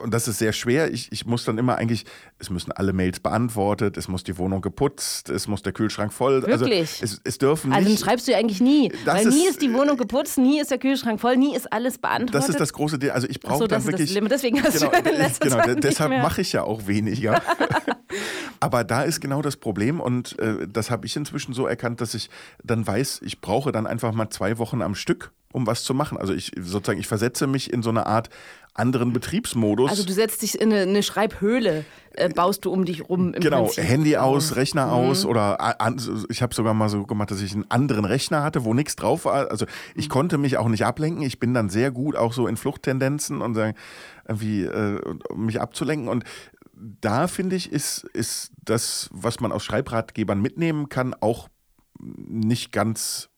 [0.01, 0.91] und das ist sehr schwer.
[0.91, 2.05] Ich, ich muss dann immer eigentlich,
[2.39, 6.41] es müssen alle Mails beantwortet, es muss die Wohnung geputzt, es muss der Kühlschrank voll.
[6.41, 7.01] Wirklich?
[7.01, 8.03] Also es, es dürfen Also dann nicht.
[8.03, 8.91] schreibst du ja eigentlich nie.
[9.05, 11.71] Das weil nie ist- ist die Wohnung geputzt, nie ist der Kühlschrank voll, nie ist
[11.71, 12.35] alles beantwortet.
[12.35, 13.11] Das ist das große Ding.
[13.11, 14.09] Also ich brauche so, dann das ist das wirklich.
[14.09, 14.29] Dilemma.
[14.29, 17.41] Deswegen hast genau, du letzter genau, deshalb mache ich ja auch weniger.
[18.59, 22.13] Aber da ist genau das Problem und äh, das habe ich inzwischen so erkannt, dass
[22.13, 22.29] ich
[22.63, 26.17] dann weiß, ich brauche dann einfach mal zwei Wochen am Stück, um was zu machen.
[26.17, 28.29] Also ich sozusagen, ich versetze mich in so eine Art
[28.75, 29.89] anderen Betriebsmodus.
[29.89, 33.33] Also du setzt dich in eine, eine Schreibhöhle, äh, baust du um dich rum.
[33.33, 33.83] Im Genau, Prinzip.
[33.83, 34.91] Handy aus, Rechner Mhm.
[34.93, 38.63] aus oder an, ich habe sogar mal so gemacht, dass ich einen anderen Rechner hatte,
[38.63, 39.49] wo nichts drauf war.
[39.51, 40.11] Also ich Mhm.
[40.11, 41.23] konnte mich auch nicht ablenken.
[41.23, 43.75] Ich bin dann sehr gut auch so in Fluchttendenzen und sagen,
[44.27, 46.07] irgendwie äh, um mich abzulenken.
[46.07, 46.23] Und
[47.01, 51.49] da finde ich, ist, ist das, was man aus Schreibratgebern mitnehmen kann, auch
[51.99, 53.29] nicht ganz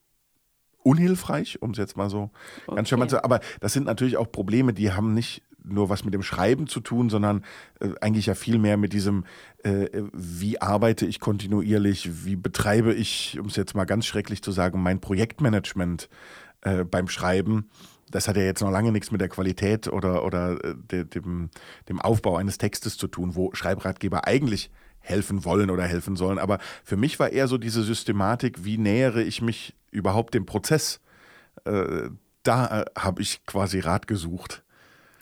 [0.83, 2.29] unhilfreich, um es jetzt mal so
[2.67, 3.25] ganz charmant zu sagen.
[3.25, 6.79] Aber das sind natürlich auch Probleme, die haben nicht nur was mit dem Schreiben zu
[6.79, 7.43] tun, sondern
[7.79, 9.25] äh, eigentlich ja viel mehr mit diesem,
[9.63, 14.51] äh, wie arbeite ich kontinuierlich, wie betreibe ich, um es jetzt mal ganz schrecklich zu
[14.51, 16.09] sagen, mein Projektmanagement
[16.61, 17.69] äh, beim Schreiben.
[18.09, 21.49] Das hat ja jetzt noch lange nichts mit der Qualität oder, oder äh, de, dem,
[21.87, 26.39] dem Aufbau eines Textes zu tun, wo Schreibratgeber eigentlich helfen wollen oder helfen sollen.
[26.39, 30.99] Aber für mich war eher so diese Systematik, wie nähere ich mich überhaupt dem Prozess.
[31.65, 32.09] Äh,
[32.43, 34.63] da äh, habe ich quasi Rat gesucht,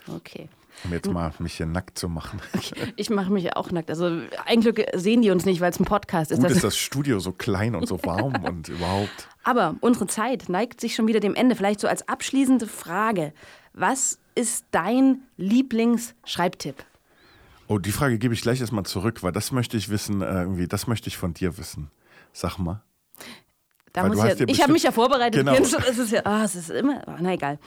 [0.08, 0.48] Okay.
[0.86, 2.39] um jetzt mal mich hier nackt zu machen.
[2.96, 3.89] Ich mache mich auch nackt.
[3.89, 6.38] Also ein Glück sehen die uns nicht, weil es ein Podcast ist.
[6.39, 9.28] Gut Das ist das Studio so klein und so warm und überhaupt.
[9.44, 11.56] Aber unsere Zeit neigt sich schon wieder dem Ende.
[11.56, 13.34] Vielleicht so als abschließende Frage.
[13.74, 16.76] Was ist dein Lieblingsschreibtipp?
[17.71, 20.67] Oh, die Frage gebe ich gleich erstmal zurück, weil das möchte ich wissen, äh, irgendwie,
[20.67, 21.91] das möchte ich von dir wissen.
[22.34, 22.82] Sag mal.
[23.93, 25.39] Da muss ja, dir ich habe mich ja vorbereitet.
[25.39, 25.53] Genau.
[25.53, 27.60] Jens, Es ist ja, ah, es ist immer, ah, na egal.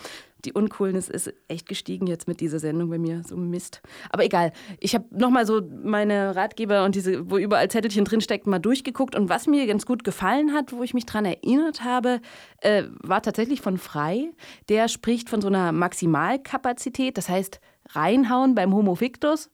[0.45, 3.23] Die Uncoolness ist echt gestiegen jetzt mit dieser Sendung bei mir.
[3.25, 3.81] So Mist.
[4.11, 4.53] Aber egal.
[4.81, 9.15] Ich habe nochmal so meine Ratgeber und diese, wo überall Zettelchen drinsteckten, mal durchgeguckt.
[9.15, 12.21] Und was mir ganz gut gefallen hat, wo ich mich dran erinnert habe,
[12.61, 14.33] äh, war tatsächlich von Frei.
[14.69, 17.17] Der spricht von so einer Maximalkapazität.
[17.17, 17.61] Das heißt,
[17.91, 19.49] reinhauen beim Homo fictus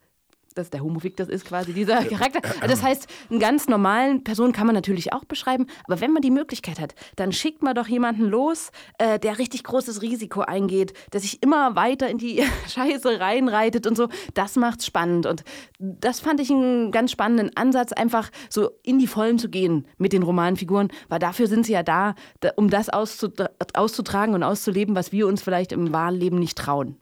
[0.58, 2.40] dass der Homo fictus ist quasi dieser Charakter.
[2.60, 6.22] Also das heißt, einen ganz normalen Person kann man natürlich auch beschreiben, aber wenn man
[6.22, 10.92] die Möglichkeit hat, dann schickt man doch jemanden los, äh, der richtig großes Risiko eingeht,
[11.12, 14.08] der sich immer weiter in die Scheiße reinreitet und so.
[14.34, 15.44] Das macht's spannend und
[15.78, 20.12] das fand ich einen ganz spannenden Ansatz, einfach so in die Vollen zu gehen mit
[20.12, 22.14] den Romanfiguren, weil dafür sind sie ja da,
[22.56, 26.96] um das auszutra auszutragen und auszuleben, was wir uns vielleicht im wahren Leben nicht trauen.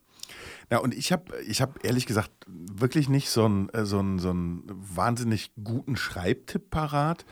[0.71, 4.35] Ja, und ich habe ich hab ehrlich gesagt wirklich nicht so einen äh, so so
[4.35, 7.25] wahnsinnig guten Schreibtipp parat.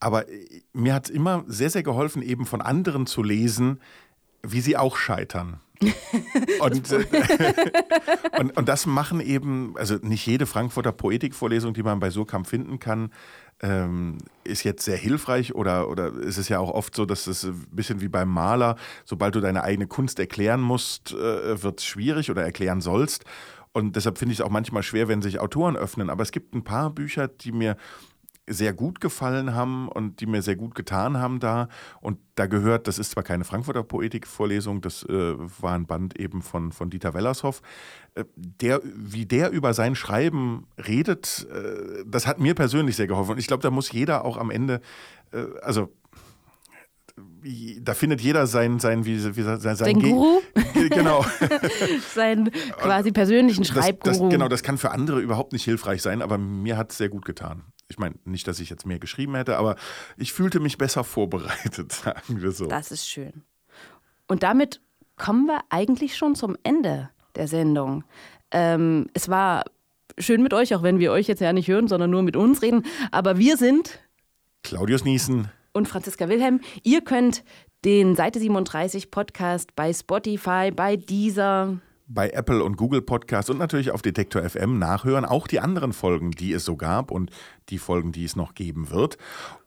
[0.00, 3.80] Aber äh, mir hat es immer sehr, sehr geholfen, eben von anderen zu lesen,
[4.42, 5.60] wie sie auch scheitern.
[6.60, 7.04] und, äh,
[8.38, 12.78] und, und das machen eben, also nicht jede Frankfurter Poetikvorlesung, die man bei Surkamp finden
[12.78, 13.10] kann,
[13.62, 17.44] ähm, ist jetzt sehr hilfreich oder, oder ist es ja auch oft so, dass es
[17.44, 21.86] ein bisschen wie beim Maler, sobald du deine eigene Kunst erklären musst, äh, wird es
[21.86, 23.24] schwierig oder erklären sollst.
[23.72, 26.08] Und deshalb finde ich es auch manchmal schwer, wenn sich Autoren öffnen.
[26.08, 27.76] Aber es gibt ein paar Bücher, die mir
[28.48, 31.68] sehr gut gefallen haben und die mir sehr gut getan haben da.
[32.00, 36.42] Und da gehört, das ist zwar keine Frankfurter Poetikvorlesung, das äh, war ein Band eben
[36.42, 37.60] von, von Dieter Wellershoff.
[38.16, 43.32] Äh, der, wie der über sein Schreiben redet, äh, das hat mir persönlich sehr geholfen.
[43.32, 44.80] Und ich glaube, da muss jeder auch am Ende,
[45.32, 45.92] äh, also
[47.80, 50.40] da findet jeder sein, sein, wie, wie, sein, sein Sein Ge- Guru?
[50.90, 51.24] Genau.
[52.14, 54.28] Seinen quasi persönlichen Das, das, Schreibguru.
[54.28, 57.24] genau, das kann für andere überhaupt nicht hilfreich sein, aber mir hat es sehr gut
[57.24, 57.62] getan.
[57.88, 59.76] Ich meine, nicht, dass ich jetzt mehr geschrieben hätte, aber
[60.16, 62.66] ich fühlte mich besser vorbereitet, sagen wir so.
[62.66, 63.44] Das ist schön.
[64.26, 64.82] Und damit
[65.16, 68.04] kommen wir eigentlich schon zum Ende der Sendung.
[68.50, 69.64] Ähm, es war
[70.18, 72.62] schön mit euch, auch wenn wir euch jetzt ja nicht hören, sondern nur mit uns
[72.62, 72.84] reden.
[73.10, 73.98] Aber wir sind
[74.62, 76.60] Claudius Niesen, und Franziska Wilhelm.
[76.82, 77.44] Ihr könnt
[77.84, 83.90] den Seite 37 Podcast bei Spotify, bei Deezer, bei Apple und Google Podcasts und natürlich
[83.90, 85.24] auf Detektor FM nachhören.
[85.24, 87.30] Auch die anderen Folgen, die es so gab und
[87.68, 89.18] die Folgen, die es noch geben wird.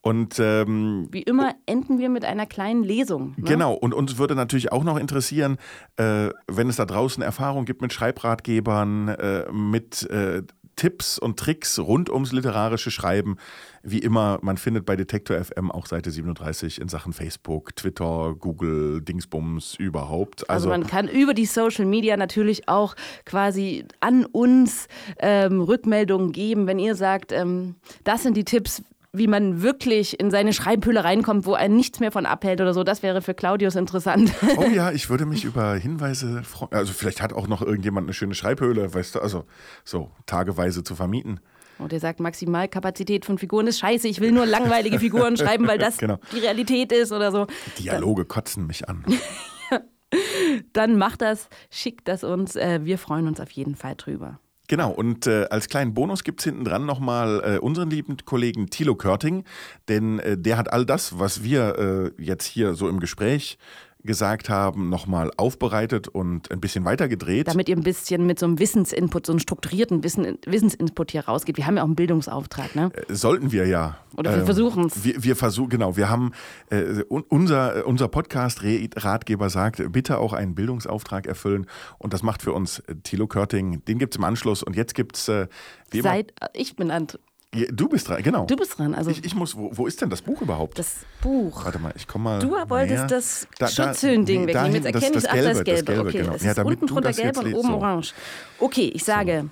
[0.02, 3.34] Und ähm, wie immer enden wir mit einer kleinen Lesung.
[3.36, 3.44] Ne?
[3.44, 3.74] Genau.
[3.74, 5.58] Und uns würde natürlich auch noch interessieren,
[5.98, 10.44] äh, wenn es da draußen Erfahrung gibt mit Schreibratgebern, äh, mit äh,
[10.80, 13.36] Tipps und Tricks rund ums literarische Schreiben.
[13.84, 19.02] Wie immer, man findet bei Detektor FM auch Seite 37 in Sachen Facebook, Twitter, Google,
[19.02, 20.50] Dingsbums überhaupt.
[20.50, 24.88] Also, also man kann über die Social Media natürlich auch quasi an uns
[25.18, 30.30] ähm, Rückmeldungen geben, wenn ihr sagt, ähm, das sind die Tipps, wie man wirklich in
[30.30, 32.84] seine Schreibhülle reinkommt, wo einen nichts mehr von abhält oder so.
[32.84, 34.32] Das wäre für Claudius interessant.
[34.58, 36.74] Oh ja, ich würde mich über Hinweise freuen.
[36.74, 39.46] Also vielleicht hat auch noch irgendjemand eine schöne Schreibhöhle, weißt du, also
[39.84, 41.40] so tageweise zu vermieten.
[41.80, 45.66] Und oh, er sagt, Maximalkapazität von Figuren ist scheiße, ich will nur langweilige Figuren schreiben,
[45.66, 46.20] weil das genau.
[46.34, 47.48] die Realität ist oder so.
[47.80, 49.06] Dialoge kotzen mich an.
[50.74, 52.56] Dann macht das, schickt das uns.
[52.56, 54.40] Äh, wir freuen uns auf jeden Fall drüber.
[54.70, 58.70] Genau, und äh, als kleinen Bonus gibt es hinten dran nochmal äh, unseren lieben Kollegen
[58.70, 59.44] Thilo Körting,
[59.88, 63.58] denn äh, der hat all das, was wir äh, jetzt hier so im Gespräch
[64.04, 67.48] gesagt haben, nochmal aufbereitet und ein bisschen weitergedreht.
[67.48, 71.58] Damit ihr ein bisschen mit so einem Wissensinput, so einem strukturierten Wissen, Wissensinput hier rausgeht.
[71.58, 72.92] Wir haben ja auch einen Bildungsauftrag, ne?
[72.94, 73.98] Äh, sollten wir ja.
[74.16, 75.04] Oder wir ähm, versuchen es.
[75.04, 75.98] Wir, wir versuchen, genau.
[75.98, 76.32] Wir haben,
[76.70, 81.66] äh, unser, unser Podcast-Ratgeber sagt, bitte auch einen Bildungsauftrag erfüllen.
[81.98, 83.84] Und das macht für uns äh, Thilo Körting.
[83.86, 84.64] Den gibt es im Anschluss.
[84.64, 85.28] Und jetzt gibt es.
[85.28, 85.48] Äh,
[85.92, 87.08] Seit, ich bin an,
[87.54, 88.46] ja, du bist dran, genau.
[88.46, 88.94] Du bist dran.
[88.94, 90.78] Also ich, ich muss, wo, wo, ist denn das Buch überhaupt?
[90.78, 91.66] Das Buch.
[91.66, 92.40] Warte mal, ich komme mal.
[92.40, 93.08] Du wolltest näher.
[93.08, 94.76] das da, Schutzhüllen-Ding nee, wegnehmen.
[94.76, 95.64] Jetzt erkenne ich, ach, das Gelbe.
[95.64, 96.34] Das Gelbe okay, genau.
[96.36, 97.74] es ja, ist unten drunter gelb und oben so.
[97.76, 98.14] orange.
[98.60, 99.46] Okay, ich sage.
[99.46, 99.50] So.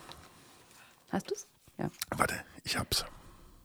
[1.09, 1.47] Hast du es?
[1.79, 1.89] Ja.
[2.15, 3.05] Warte, ich hab's.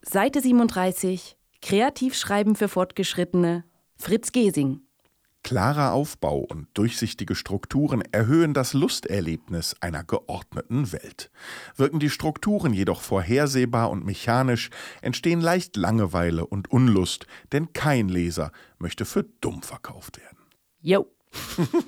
[0.01, 1.37] Seite 37.
[1.61, 3.65] Kreativschreiben für Fortgeschrittene.
[3.97, 4.81] Fritz Gesing.
[5.43, 11.31] Klarer Aufbau und durchsichtige Strukturen erhöhen das Lusterlebnis einer geordneten Welt.
[11.77, 18.53] Wirken die Strukturen jedoch vorhersehbar und mechanisch, entstehen leicht Langeweile und Unlust, denn kein Leser
[18.79, 20.39] möchte für dumm verkauft werden.
[20.81, 21.09] Jo.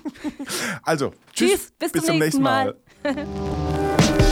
[0.83, 2.75] also, tschüss, tschüss bis, bis, zum nächsten Mal.
[3.05, 4.15] Mal.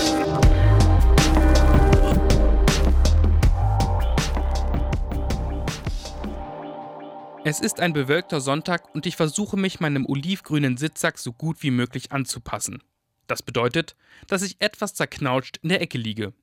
[7.45, 11.73] Es ist ein bewölkter Sonntag und ich versuche mich meinem olivgrünen Sitzsack so gut wie
[11.73, 12.81] möglich anzupassen.
[13.27, 13.97] Das bedeutet,
[14.29, 16.35] dass ich etwas zerknautscht in der Ecke liege.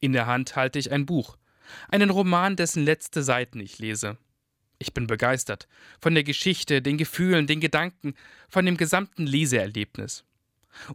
[0.00, 1.36] In der Hand halte ich ein Buch,
[1.88, 4.16] einen Roman, dessen letzte Seiten ich lese.
[4.78, 5.68] Ich bin begeistert
[6.00, 8.14] von der Geschichte, den Gefühlen, den Gedanken,
[8.48, 10.24] von dem gesamten Leseerlebnis.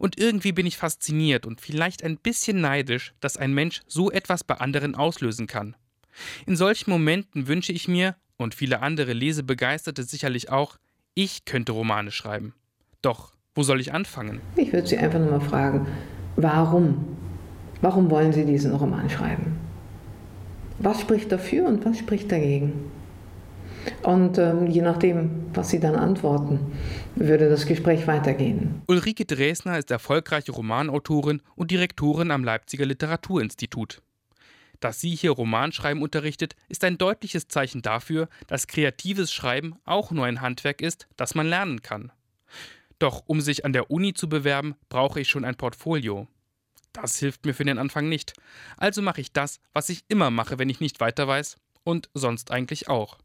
[0.00, 4.42] Und irgendwie bin ich fasziniert und vielleicht ein bisschen neidisch, dass ein Mensch so etwas
[4.42, 5.76] bei anderen auslösen kann.
[6.46, 10.78] In solchen Momenten wünsche ich mir, und viele andere Lesebegeisterte sicherlich auch,
[11.14, 12.54] ich könnte Romane schreiben.
[13.02, 14.40] Doch, wo soll ich anfangen?
[14.56, 15.86] Ich würde Sie einfach nur mal fragen,
[16.36, 17.16] warum?
[17.80, 19.58] Warum wollen Sie diesen Roman schreiben?
[20.78, 22.90] Was spricht dafür und was spricht dagegen?
[24.02, 26.60] Und ähm, je nachdem, was Sie dann antworten,
[27.16, 28.82] würde das Gespräch weitergehen.
[28.86, 34.00] Ulrike Dresner ist erfolgreiche Romanautorin und Direktorin am Leipziger Literaturinstitut.
[34.82, 40.26] Dass sie hier Romanschreiben unterrichtet, ist ein deutliches Zeichen dafür, dass kreatives Schreiben auch nur
[40.26, 42.10] ein Handwerk ist, das man lernen kann.
[42.98, 46.26] Doch um sich an der Uni zu bewerben, brauche ich schon ein Portfolio.
[46.92, 48.32] Das hilft mir für den Anfang nicht.
[48.76, 52.50] Also mache ich das, was ich immer mache, wenn ich nicht weiter weiß und sonst
[52.50, 53.18] eigentlich auch.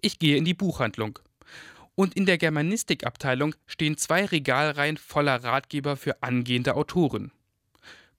[0.00, 1.20] Ich gehe in die Buchhandlung.
[1.94, 7.30] Und in der Germanistikabteilung stehen zwei Regalreihen voller Ratgeber für angehende Autoren.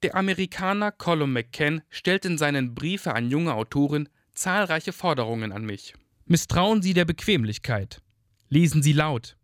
[0.04, 5.96] Der Amerikaner Colum McCann stellt in seinen Briefe an junge Autoren zahlreiche Forderungen an mich.
[6.26, 8.02] Misstrauen Sie der Bequemlichkeit.
[8.50, 9.38] Lesen Sie laut.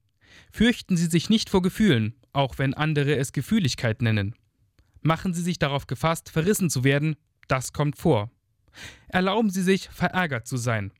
[0.51, 4.35] Fürchten Sie sich nicht vor Gefühlen, auch wenn andere es Gefühligkeit nennen.
[5.01, 7.15] Machen Sie sich darauf gefasst, verrissen zu werden,
[7.47, 8.29] das kommt vor.
[9.07, 10.93] Erlauben Sie sich, verärgert zu sein.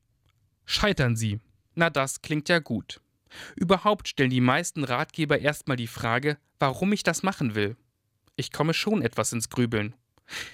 [0.66, 1.40] Scheitern Sie.
[1.76, 3.02] Na, das klingt ja gut.
[3.56, 7.78] Überhaupt stellen die meisten Ratgeber erstmal die Frage, warum ich das machen will.
[8.36, 9.96] Ich komme schon etwas ins Grübeln.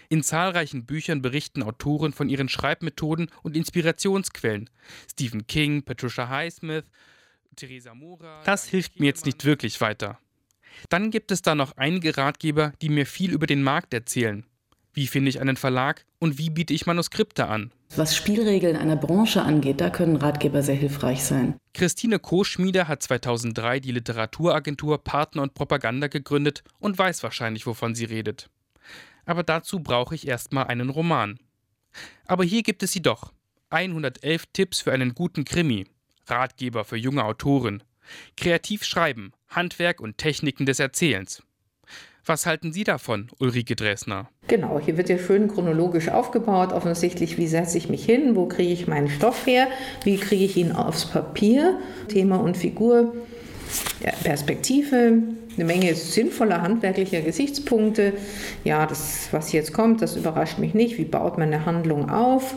[0.10, 4.70] In zahlreichen Büchern berichten Autoren von ihren Schreibmethoden und Inspirationsquellen.
[5.10, 6.86] Stephen King, Patricia Highsmith,
[7.56, 8.42] Theresa Mora.
[8.44, 10.20] Das hilft mir jetzt nicht wirklich weiter.
[10.90, 14.46] Dann gibt es da noch einige Ratgeber, die mir viel über den Markt erzählen.
[14.94, 17.72] Wie finde ich einen Verlag und wie biete ich Manuskripte an?
[17.96, 21.56] Was Spielregeln einer Branche angeht, da können Ratgeber sehr hilfreich sein.
[21.74, 28.06] Christine Koschmieder hat 2003 die Literaturagentur Partner und Propaganda gegründet und weiß wahrscheinlich, wovon sie
[28.06, 28.50] redet.
[29.26, 31.40] Aber dazu brauche ich erstmal einen Roman.
[32.26, 33.34] Aber hier gibt es sie doch.
[33.72, 35.88] 111 Tipps für einen guten Krimi.
[36.28, 37.84] Ratgeber für junge Autoren.
[38.38, 41.44] Kreativ schreiben, Handwerk und Techniken des Erzählens.
[42.30, 44.30] Was halten Sie davon, Ulrike Dresner?
[44.48, 46.74] Genau, hier wird ja schön chronologisch aufgebaut.
[46.74, 48.36] Offensichtlich, wie setze ich mich hin?
[48.36, 49.68] Wo kriege ich meinen Stoff her?
[50.04, 51.80] Wie kriege ich ihn aufs Papier?
[52.08, 53.16] Thema und Figur,
[54.24, 55.14] Perspektive,
[55.56, 58.14] eine Menge sinnvoller handwerklicher Gesichtspunkte.
[58.64, 60.98] Ja, das, was jetzt kommt, das überrascht mich nicht.
[60.98, 62.56] Wie baut man eine Handlung auf?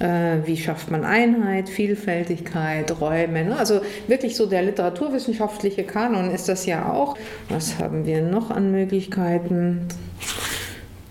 [0.00, 3.44] Äh, wie schafft man Einheit, Vielfältigkeit, Räume?
[3.44, 3.58] Ne?
[3.58, 7.16] Also wirklich so der literaturwissenschaftliche Kanon ist das ja auch.
[7.48, 9.88] Was haben wir noch an Möglichkeiten?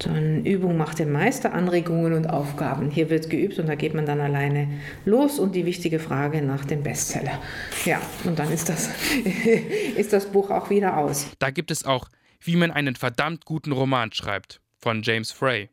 [0.03, 2.89] Dann Übung macht den Meister, Anregungen und Aufgaben.
[2.89, 4.67] Hier wird geübt und da geht man dann alleine
[5.05, 7.39] los und die wichtige Frage nach dem Bestseller.
[7.85, 8.89] Ja, und dann ist das,
[9.95, 11.27] ist das Buch auch wieder aus.
[11.39, 12.09] Da gibt es auch,
[12.39, 15.69] wie man einen verdammt guten Roman schreibt, von James Frey.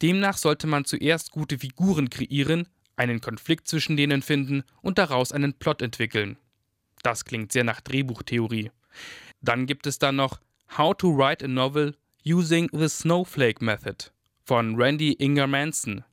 [0.00, 5.54] Demnach sollte man zuerst gute Figuren kreieren, einen Konflikt zwischen denen finden und daraus einen
[5.54, 6.36] Plot entwickeln.
[7.04, 8.70] Das klingt sehr nach Drehbuchtheorie.
[9.40, 10.40] Dann gibt es dann noch
[10.76, 14.12] How to Write a Novel Using the Snowflake Method
[14.44, 16.04] von Randy Inger Manson.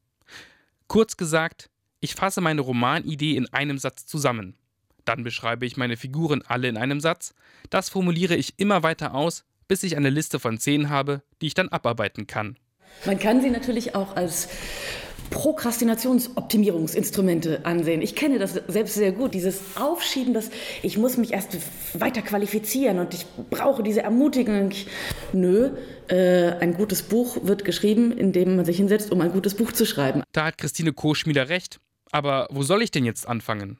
[0.87, 1.69] Kurz gesagt,
[1.99, 4.55] ich fasse meine Romanidee in einem Satz zusammen.
[5.05, 7.35] Dann beschreibe ich meine Figuren alle in einem Satz.
[7.69, 11.53] Das formuliere ich immer weiter aus, bis ich eine Liste von Szenen habe, die ich
[11.53, 12.57] dann abarbeiten kann.
[13.05, 14.49] Man kann sie natürlich auch als
[15.29, 18.01] Prokrastinationsoptimierungsinstrumente ansehen.
[18.01, 20.49] Ich kenne das selbst sehr gut, dieses Aufschieben, dass
[20.81, 21.57] ich muss mich erst
[21.93, 24.71] weiter qualifizieren und ich brauche diese Ermutigung.
[25.33, 25.71] Nö,
[26.07, 29.85] äh, ein gutes Buch wird geschrieben, indem man sich hinsetzt, um ein gutes Buch zu
[29.85, 30.23] schreiben.
[30.31, 31.79] Da hat Christine Koschmieder recht.
[32.11, 33.77] Aber wo soll ich denn jetzt anfangen?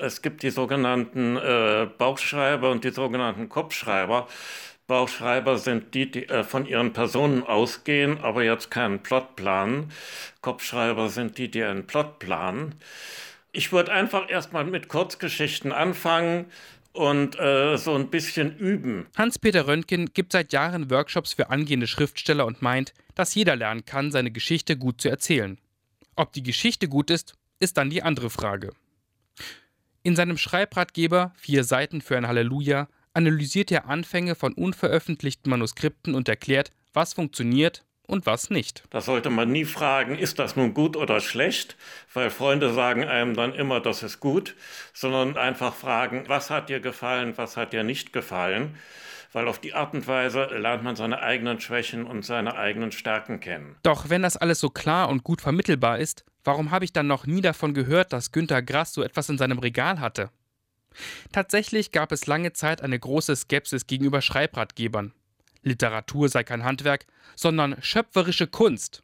[0.00, 4.26] Es gibt die sogenannten äh, Bauchschreiber und die sogenannten Kopfschreiber.
[4.86, 9.92] Bauchschreiber sind die, die äh, von ihren Personen ausgehen, aber jetzt keinen Plot planen.
[10.40, 12.74] Kopfschreiber sind die, die einen Plot planen.
[13.52, 16.46] Ich würde einfach erstmal mit Kurzgeschichten anfangen
[16.92, 19.06] und äh, so ein bisschen üben.
[19.16, 24.10] Hans-Peter Röntgen gibt seit Jahren Workshops für angehende Schriftsteller und meint, dass jeder lernen kann,
[24.10, 25.58] seine Geschichte gut zu erzählen.
[26.16, 28.70] Ob die Geschichte gut ist, ist dann die andere Frage.
[30.02, 36.28] In seinem Schreibratgeber Vier Seiten für ein Halleluja analysiert er Anfänge von unveröffentlichten Manuskripten und
[36.28, 38.82] erklärt, was funktioniert und was nicht.
[38.90, 41.76] Da sollte man nie fragen, ist das nun gut oder schlecht,
[42.12, 44.54] weil Freunde sagen einem dann immer, das ist gut,
[44.92, 48.76] sondern einfach fragen, was hat dir gefallen, was hat dir nicht gefallen,
[49.32, 53.40] weil auf die Art und Weise lernt man seine eigenen Schwächen und seine eigenen Stärken
[53.40, 53.76] kennen.
[53.82, 57.26] Doch wenn das alles so klar und gut vermittelbar ist, warum habe ich dann noch
[57.26, 60.30] nie davon gehört, dass Günter Grass so etwas in seinem Regal hatte?
[61.32, 65.12] Tatsächlich gab es lange Zeit eine große Skepsis gegenüber Schreibratgebern.
[65.62, 69.02] Literatur sei kein Handwerk, sondern schöpferische Kunst.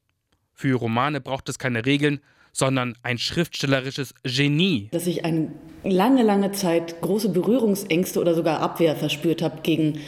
[0.53, 2.21] Für Romane braucht es keine Regeln,
[2.59, 4.89] sondern ein schriftstellerisches Genie.
[4.91, 5.53] Dass ich eine
[5.85, 10.01] lange, lange Zeit große Berührungsängste oder sogar Abwehr verspürt habe gegen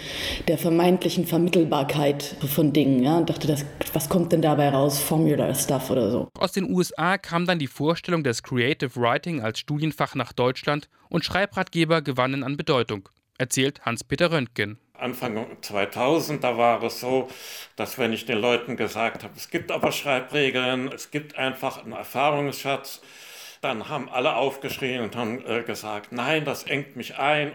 [0.48, 3.04] der vermeintlichen Vermittelbarkeit von Dingen.
[3.04, 4.98] Ja, und dachte, das, was kommt denn dabei raus?
[4.98, 6.28] Formula Stuff oder so.
[6.38, 11.24] Aus den USA kam dann die Vorstellung des Creative Writing als Studienfach nach Deutschland und
[11.24, 13.08] Schreibratgeber gewannen an Bedeutung,
[13.38, 14.78] erzählt Hans-Peter Röntgen.
[15.00, 17.28] Anfang 2000, da war es so,
[17.76, 21.92] dass wenn ich den Leuten gesagt habe, es gibt aber Schreibregeln, es gibt einfach einen
[21.92, 23.00] Erfahrungsschatz,
[23.60, 27.52] dann haben alle aufgeschrien und haben äh, gesagt, nein, das engt mich ein.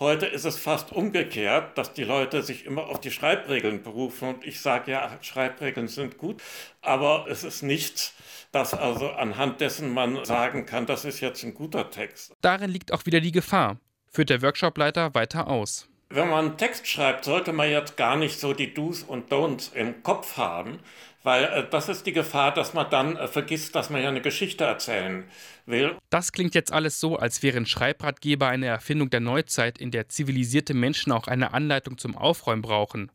[0.00, 4.46] Heute ist es fast umgekehrt, dass die Leute sich immer auf die Schreibregeln berufen und
[4.46, 6.40] ich sage ja, Schreibregeln sind gut,
[6.82, 8.14] aber es ist nichts,
[8.52, 12.32] dass also anhand dessen man sagen kann, das ist jetzt ein guter Text.
[12.42, 15.87] Darin liegt auch wieder die Gefahr, führt der Workshopleiter weiter aus.
[16.10, 19.74] Wenn man einen Text schreibt, sollte man jetzt gar nicht so die Do's und Don'ts
[19.74, 20.78] im Kopf haben,
[21.22, 24.22] weil äh, das ist die Gefahr, dass man dann äh, vergisst, dass man ja eine
[24.22, 25.24] Geschichte erzählen
[25.66, 25.96] will.
[26.08, 30.72] Das klingt jetzt alles so, als wären Schreibratgeber eine Erfindung der Neuzeit, in der zivilisierte
[30.72, 33.12] Menschen auch eine Anleitung zum Aufräumen brauchen.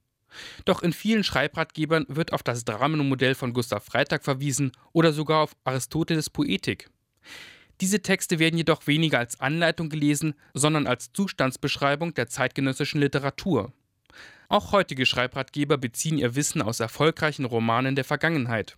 [0.66, 5.56] Doch in vielen Schreibratgebern wird auf das Dramenmodell von Gustav Freitag verwiesen oder sogar auf
[5.64, 6.90] Aristoteles Poetik.
[7.82, 13.74] Diese Texte werden jedoch weniger als Anleitung gelesen, sondern als Zustandsbeschreibung der zeitgenössischen Literatur.
[14.48, 18.78] Auch heutige Schreibratgeber beziehen ihr Wissen aus erfolgreichen Romanen der Vergangenheit.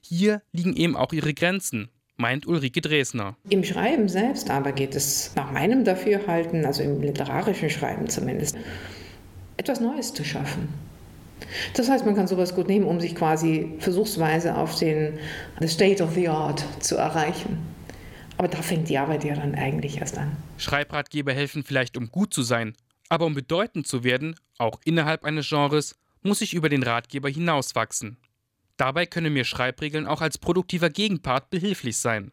[0.00, 3.36] Hier liegen eben auch ihre Grenzen, meint Ulrike Dresner.
[3.48, 8.56] Im Schreiben selbst aber geht es nach meinem Dafürhalten, also im literarischen Schreiben zumindest,
[9.56, 10.68] etwas Neues zu schaffen.
[11.74, 15.18] Das heißt, man kann sowas gut nehmen, um sich quasi versuchsweise auf den
[15.66, 17.58] State of the Art zu erreichen.
[18.38, 20.36] Aber da fängt die Arbeit ja dann eigentlich erst an.
[20.56, 22.74] Schreibratgeber helfen vielleicht, um gut zu sein,
[23.08, 28.16] aber um bedeutend zu werden, auch innerhalb eines Genres, muss ich über den Ratgeber hinauswachsen.
[28.76, 32.32] Dabei können mir Schreibregeln auch als produktiver Gegenpart behilflich sein.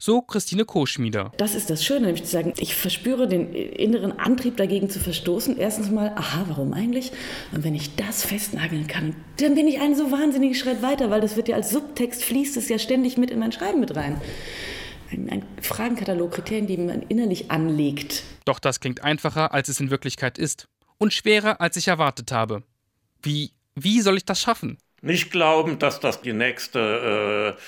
[0.00, 1.32] So Christine Koschmieder.
[1.38, 5.56] Das ist das Schöne, nämlich zu sagen, ich verspüre den inneren Antrieb dagegen zu verstoßen.
[5.56, 7.10] Erstens mal, aha, warum eigentlich?
[7.52, 11.20] Und wenn ich das festnageln kann, dann bin ich einen so wahnsinnigen Schritt weiter, weil
[11.20, 14.20] das wird ja als Subtext fließt es ja ständig mit in mein Schreiben mit rein.
[15.10, 18.24] Ein, ein Fragenkatalog, Kriterien, die man innerlich anlegt.
[18.44, 20.68] Doch das klingt einfacher, als es in Wirklichkeit ist.
[20.98, 22.62] Und schwerer, als ich erwartet habe.
[23.22, 24.78] Wie, wie soll ich das schaffen?
[25.00, 27.60] Nicht glauben, dass das die nächste äh,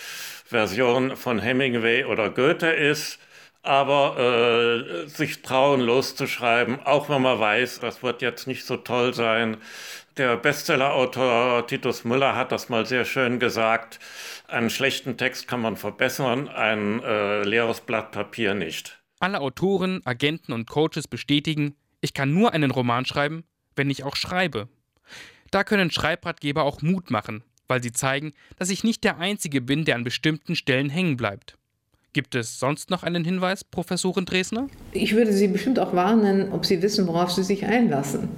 [0.45, 3.18] Version von Hemingway oder Goethe ist,
[3.62, 9.14] aber äh, sich trauen loszuschreiben, auch wenn man weiß, das wird jetzt nicht so toll
[9.14, 9.59] sein.
[10.16, 14.00] Der Bestsellerautor Titus Müller hat das mal sehr schön gesagt.
[14.48, 19.00] Einen schlechten Text kann man verbessern, ein äh, leeres Blatt Papier nicht.
[19.20, 23.44] Alle Autoren, Agenten und Coaches bestätigen, ich kann nur einen Roman schreiben,
[23.76, 24.68] wenn ich auch schreibe.
[25.50, 29.84] Da können Schreibratgeber auch Mut machen, weil sie zeigen, dass ich nicht der Einzige bin,
[29.84, 31.56] der an bestimmten Stellen hängen bleibt.
[32.12, 34.66] Gibt es sonst noch einen Hinweis, Professorin Dresner?
[34.90, 38.28] Ich würde Sie bestimmt auch warnen, ob Sie wissen, worauf Sie sich einlassen.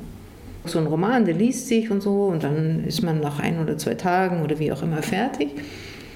[0.65, 3.77] So ein Roman, der liest sich und so und dann ist man nach ein oder
[3.79, 5.51] zwei Tagen oder wie auch immer fertig.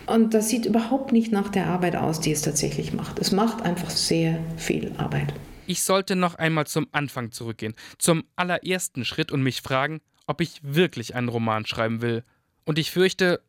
[0.07, 3.19] Und das sieht überhaupt nicht nach der Arbeit aus, die es tatsächlich macht.
[3.19, 5.35] Es macht einfach sehr viel Arbeit.
[5.67, 10.61] Ich sollte noch einmal zum Anfang zurückgehen, zum allerersten Schritt und mich fragen, ob ich
[10.63, 12.23] wirklich einen Roman schreiben will
[12.65, 13.41] und ich fürchte,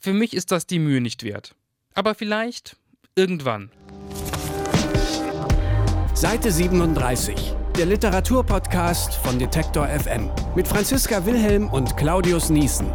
[0.00, 1.56] für mich ist das die Mühe nicht wert.
[1.94, 2.76] Aber vielleicht
[3.16, 3.70] irgendwann.
[6.14, 7.56] Seite 37.
[7.76, 12.86] Der Literaturpodcast von Detektor FM mit Franziska Wilhelm und Claudius Niesen.